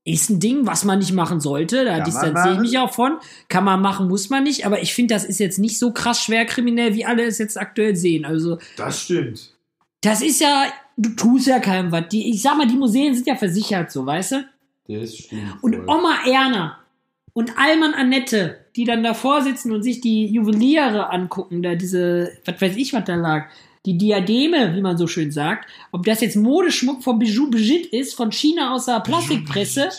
[0.04, 1.86] ist ein Ding, was man nicht machen sollte.
[1.86, 3.18] Da distanziere ich mich auch von.
[3.48, 4.66] Kann man machen, muss man nicht.
[4.66, 7.60] Aber ich finde, das ist jetzt nicht so krass schwer kriminell, wie alle es jetzt
[7.60, 8.26] aktuell sehen.
[8.26, 9.54] Also, das stimmt.
[10.02, 10.66] das ist ja,
[10.96, 12.08] du tust ja keinem was.
[12.10, 14.46] Die, ich sag mal, die Museen sind ja versichert, so, weißt du?
[14.88, 15.62] Das stimmt.
[15.62, 15.86] Und voll.
[15.88, 16.80] Oma Erna
[17.34, 22.62] und Alman Annette, die dann davor sitzen und sich die Juweliere angucken, da diese, was
[22.62, 23.48] weiß ich, was da lag,
[23.86, 28.16] die Diademe, wie man so schön sagt, ob das jetzt Modeschmuck von Bijou Brigitte ist,
[28.16, 29.90] von China aus der Plastikpresse,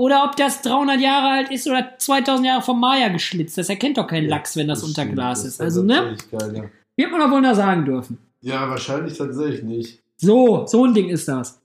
[0.00, 3.58] Oder ob das 300 Jahre alt ist oder 2000 Jahre vom Maya geschlitzt.
[3.58, 5.60] Das erkennt doch kein Lachs, wenn das, unter stimmt, Glas das ist.
[5.60, 5.94] Also, ne?
[5.94, 6.70] natürlich keiner.
[6.96, 8.16] Wird man doch wohl da sagen dürfen.
[8.40, 10.00] Ja, wahrscheinlich tatsächlich nicht.
[10.16, 11.59] So, so ein Ding ist das.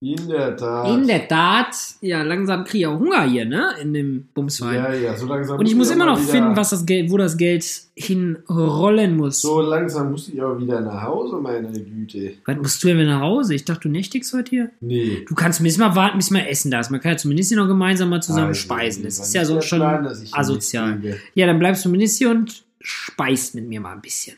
[0.00, 0.88] In der Tat.
[0.90, 3.74] In der Tat, ja, langsam kriege ich auch Hunger hier, ne?
[3.82, 4.76] In dem Bumsverein.
[4.76, 7.16] Ja, ja, so langsam Und ich muss immer noch wieder, finden, was das Geld, wo
[7.16, 7.64] das Geld
[7.96, 9.40] hinrollen muss.
[9.42, 12.34] So langsam muss ich aber wieder nach Hause, meine Güte.
[12.44, 13.54] Wann musst du denn wieder nach Hause?
[13.56, 14.70] Ich dachte, du nächtigst heute hier.
[14.80, 15.24] Nee.
[15.28, 16.90] Du kannst zumindest mal warten, bis mal Essen da ist.
[16.90, 19.02] Man kann ja zumindest hier noch gemeinsam mal zusammen Also, speisen.
[19.02, 21.00] Das ist ja so schon Plan, asozial.
[21.34, 24.36] Ja, dann bleibst du zumindest hier und speist mit mir mal ein bisschen.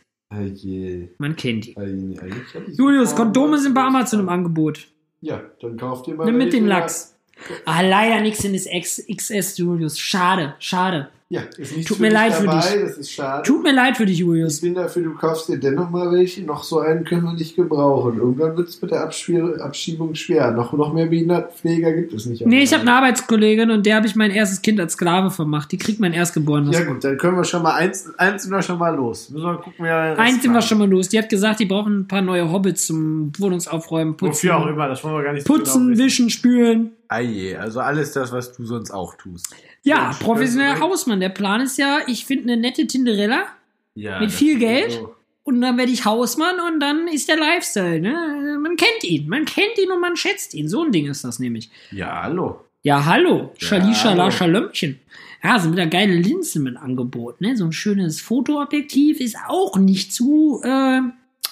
[0.55, 1.09] Je.
[1.19, 1.75] Man kennt ihn.
[1.77, 4.87] Ah, je, Julius, Kondome sind bei Amazon im Angebot.
[5.21, 6.25] Ja, dann kauft ihr mal.
[6.25, 6.79] Nimm mit dem mal.
[6.81, 7.17] Lachs.
[7.65, 9.99] Ah, leider nichts in das XS, Julius.
[9.99, 11.11] Schade, schade.
[11.33, 12.81] Ja, ist nicht Tut mir leid für dabei, dich.
[12.81, 13.45] Das ist schade.
[13.45, 14.61] Tut mir leid für dich, ich Julius.
[14.61, 16.43] bin dafür, du kaufst dir dennoch mal welche.
[16.43, 18.19] Noch so einen können wir nicht gebrauchen.
[18.19, 20.51] Irgendwann wird es mit der Abschwier Abschiebung schwer.
[20.51, 22.45] Noch, noch mehr Behindertenpfleger gibt es nicht.
[22.45, 25.71] Nee, ich habe eine Arbeitskollegin und der habe ich mein erstes Kind als Sklave vermacht.
[25.71, 26.77] Die kriegt mein Erstgeborenes.
[26.77, 29.31] Ja gut, dann können wir schon mal eins, eins sind wir schon mal los.
[29.31, 31.11] Müssen wir gucken, wer Eins sind wir schon mal los.
[31.11, 34.33] Die hat gesagt, die brauchen ein paar neue Hobbits zum Wohnungsaufräumen, putzen.
[34.33, 36.05] Wofür auch immer, das wollen wir gar nicht so Putzen, genau wissen.
[36.05, 36.91] wischen, spülen.
[37.19, 39.53] Je, also alles das, was du sonst auch tust.
[39.83, 41.19] Ja, Mensch, professioneller Hausmann.
[41.21, 43.47] Der Plan ist ja, ich finde eine nette Tinderella
[43.95, 44.93] Ja, Mit viel Geld?
[44.93, 45.15] So.
[45.43, 48.01] und dann werde ich Hausmann und dann ist der Lifestyle.
[48.01, 48.59] Ne?
[48.63, 50.69] Man kennt ihn, man kennt ihn und man schätzt ihn.
[50.69, 51.71] So ein Ding ist das nämlich.
[51.91, 52.61] Ja, hallo.
[52.83, 53.53] Ja, hallo.
[53.59, 54.31] Ja, Schali, Schala.
[54.31, 55.01] Schalömmchen.
[55.43, 57.41] Ja, sind wieder geile Linsen mit Angebot.
[57.41, 57.57] Ne?
[57.57, 61.01] So ein schönes Fotoobjektiv ist auch nicht zu, äh,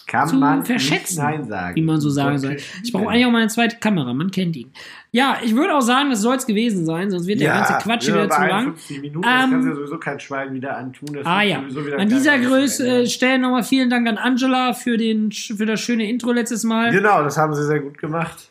[0.09, 1.77] Kann Zu man verschätzen, Nein sagen.
[1.77, 2.57] wie man so sagen soll.
[2.83, 4.73] Ich brauche eigentlich auch mal eine zweite Kamera, man kennt ihn.
[5.13, 8.07] Ja, ich würde auch sagen, das soll es gewesen sein, sonst wird der ganze Quatsch
[8.09, 8.69] wieder zu lang.
[8.69, 11.11] 51 Minuten, das Ähm, kannst ja sowieso kein Schwein wieder antun.
[11.13, 11.63] Das Ah ja,
[11.99, 16.09] an dieser Größe äh, stellen nochmal vielen Dank an Angela für, den, für das schöne
[16.09, 16.91] Intro letztes Mal.
[16.91, 18.51] Genau, das haben sie sehr gut gemacht.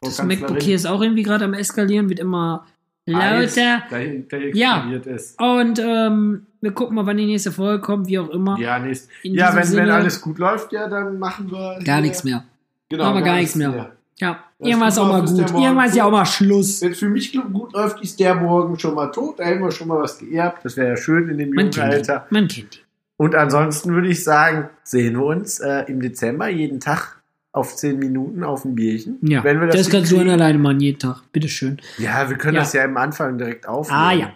[0.00, 2.66] Frau Das MacBook hier ist auch irgendwie gerade am Eskalieren, wird immer
[3.14, 3.82] Eis, lauter.
[3.90, 4.90] dahin- dahin Ja.
[5.04, 5.40] ist.
[5.40, 8.58] Und ähm, wir gucken mal, wann die nächste Folge kommt, wie auch immer.
[8.58, 9.08] Ja, nächst.
[9.22, 11.78] In ja wenn, wenn Sinne- alles gut läuft, ja, dann machen wir.
[11.84, 12.44] Gar nichts mehr.
[12.88, 13.92] Genau, Aber gar nichts mehr.
[14.20, 15.62] Ja, irgendwann ist auch mal der gut.
[15.62, 16.82] Irgendwann ist ja auch mal Schluss.
[16.82, 19.38] Wenn es für mich gut läuft, ist der morgen schon mal tot.
[19.38, 20.64] Da hätten wir schon mal was geerbt.
[20.64, 21.88] Das wäre ja schön in dem Man jungen.
[21.90, 22.26] Alter.
[22.30, 22.82] Man kennt ihn.
[23.16, 27.17] Und ansonsten würde ich sagen, sehen wir uns äh, im Dezember jeden Tag
[27.58, 29.18] auf 10 Minuten auf ein Bierchen.
[29.22, 31.22] Ja, Wenn wir das, das kannst du alleine machen, jeden Tag.
[31.32, 31.78] Bitteschön.
[31.98, 32.60] Ja, wir können Ja.
[32.60, 34.00] das ja am Anfang direkt aufnehmen.
[34.00, 34.32] Ah ja.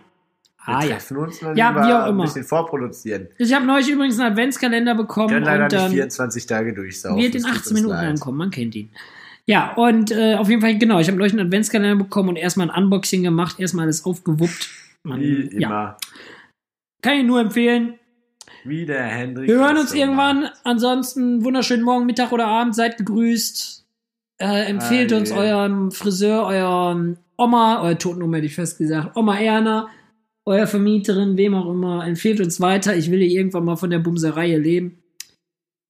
[0.65, 0.91] Wir Ah ja.
[0.91, 2.25] treffen uns dann Ja, wie auch ein immer.
[2.25, 3.27] bisschen vorproduzieren.
[3.39, 7.21] Ich habe neulich übrigens einen Adventskalender bekommen Können leider und nicht dann 24 Tage durchsaufen.
[7.21, 8.09] wird in es tut 18 uns Minuten leid.
[8.11, 8.39] ankommen.
[8.39, 8.91] Man kennt ihn.
[9.47, 12.71] Ja, und äh, auf jeden Fall, genau, ich habe neulich einen Adventskalender bekommen und erstmal
[12.71, 14.71] ein Unboxing gemacht, erstmal alles aufgewuppt.
[15.03, 15.97] Man, Wie ja, immer.
[17.03, 17.95] kann ich nur empfehlen.
[18.65, 19.49] Wie der Hendrik.
[19.49, 20.43] Wir hören uns so irgendwann.
[20.43, 20.53] macht.
[20.65, 22.75] Ansonsten wunderschönen Morgen, Mittag oder Abend.
[22.75, 23.85] Seid gegrüßt.
[24.39, 25.37] Äh, empfehlt Ah, uns je.
[25.37, 29.89] eurem Friseur, eurem Oma, euer Totenoma hätte ich fest gesagt, Oma Erna,
[30.45, 32.07] euer Vermieterin, wem auch immer.
[32.07, 32.97] Empfehlt uns weiter.
[32.97, 34.99] Ich will hier irgendwann mal von der Bumserei leben.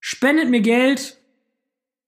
[0.01, 1.17] Spendet mir Geld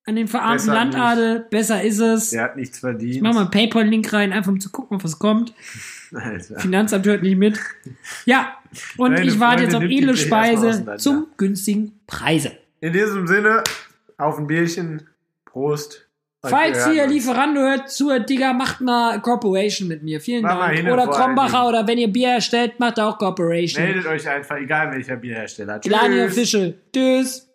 [0.06, 1.46] an den verarmten Besser Landadel.
[1.50, 2.30] Besser ist es.
[2.30, 3.16] Der hat nichts verdient.
[3.16, 5.54] Ich mach mal einen Paypal-Link rein, einfach um zu gucken, ob was kommt.
[6.14, 6.60] Alter.
[6.60, 7.58] Finanzamt hört nicht mit.
[8.24, 8.56] Ja,
[8.96, 12.52] und Deine ich warte jetzt auf edle Speise zum günstigen Preise.
[12.80, 13.64] In diesem Sinne,
[14.18, 15.08] auf ein Bierchen.
[15.44, 16.08] Prost.
[16.42, 17.06] Falls ihr.
[17.06, 20.20] Lieferando hört, zu, Digga, macht mal Corporation mit mir.
[20.20, 20.92] Vielen Mach Dank.
[20.92, 23.82] Oder Krombacher oder wenn ihr Bier erstellt, macht auch Corporation.
[23.82, 25.80] Meldet euch einfach, egal welcher Bierhersteller.
[25.80, 26.32] Tschüss.
[26.32, 26.74] Official.
[26.92, 27.48] Tschüss.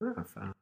[0.00, 0.52] Ja,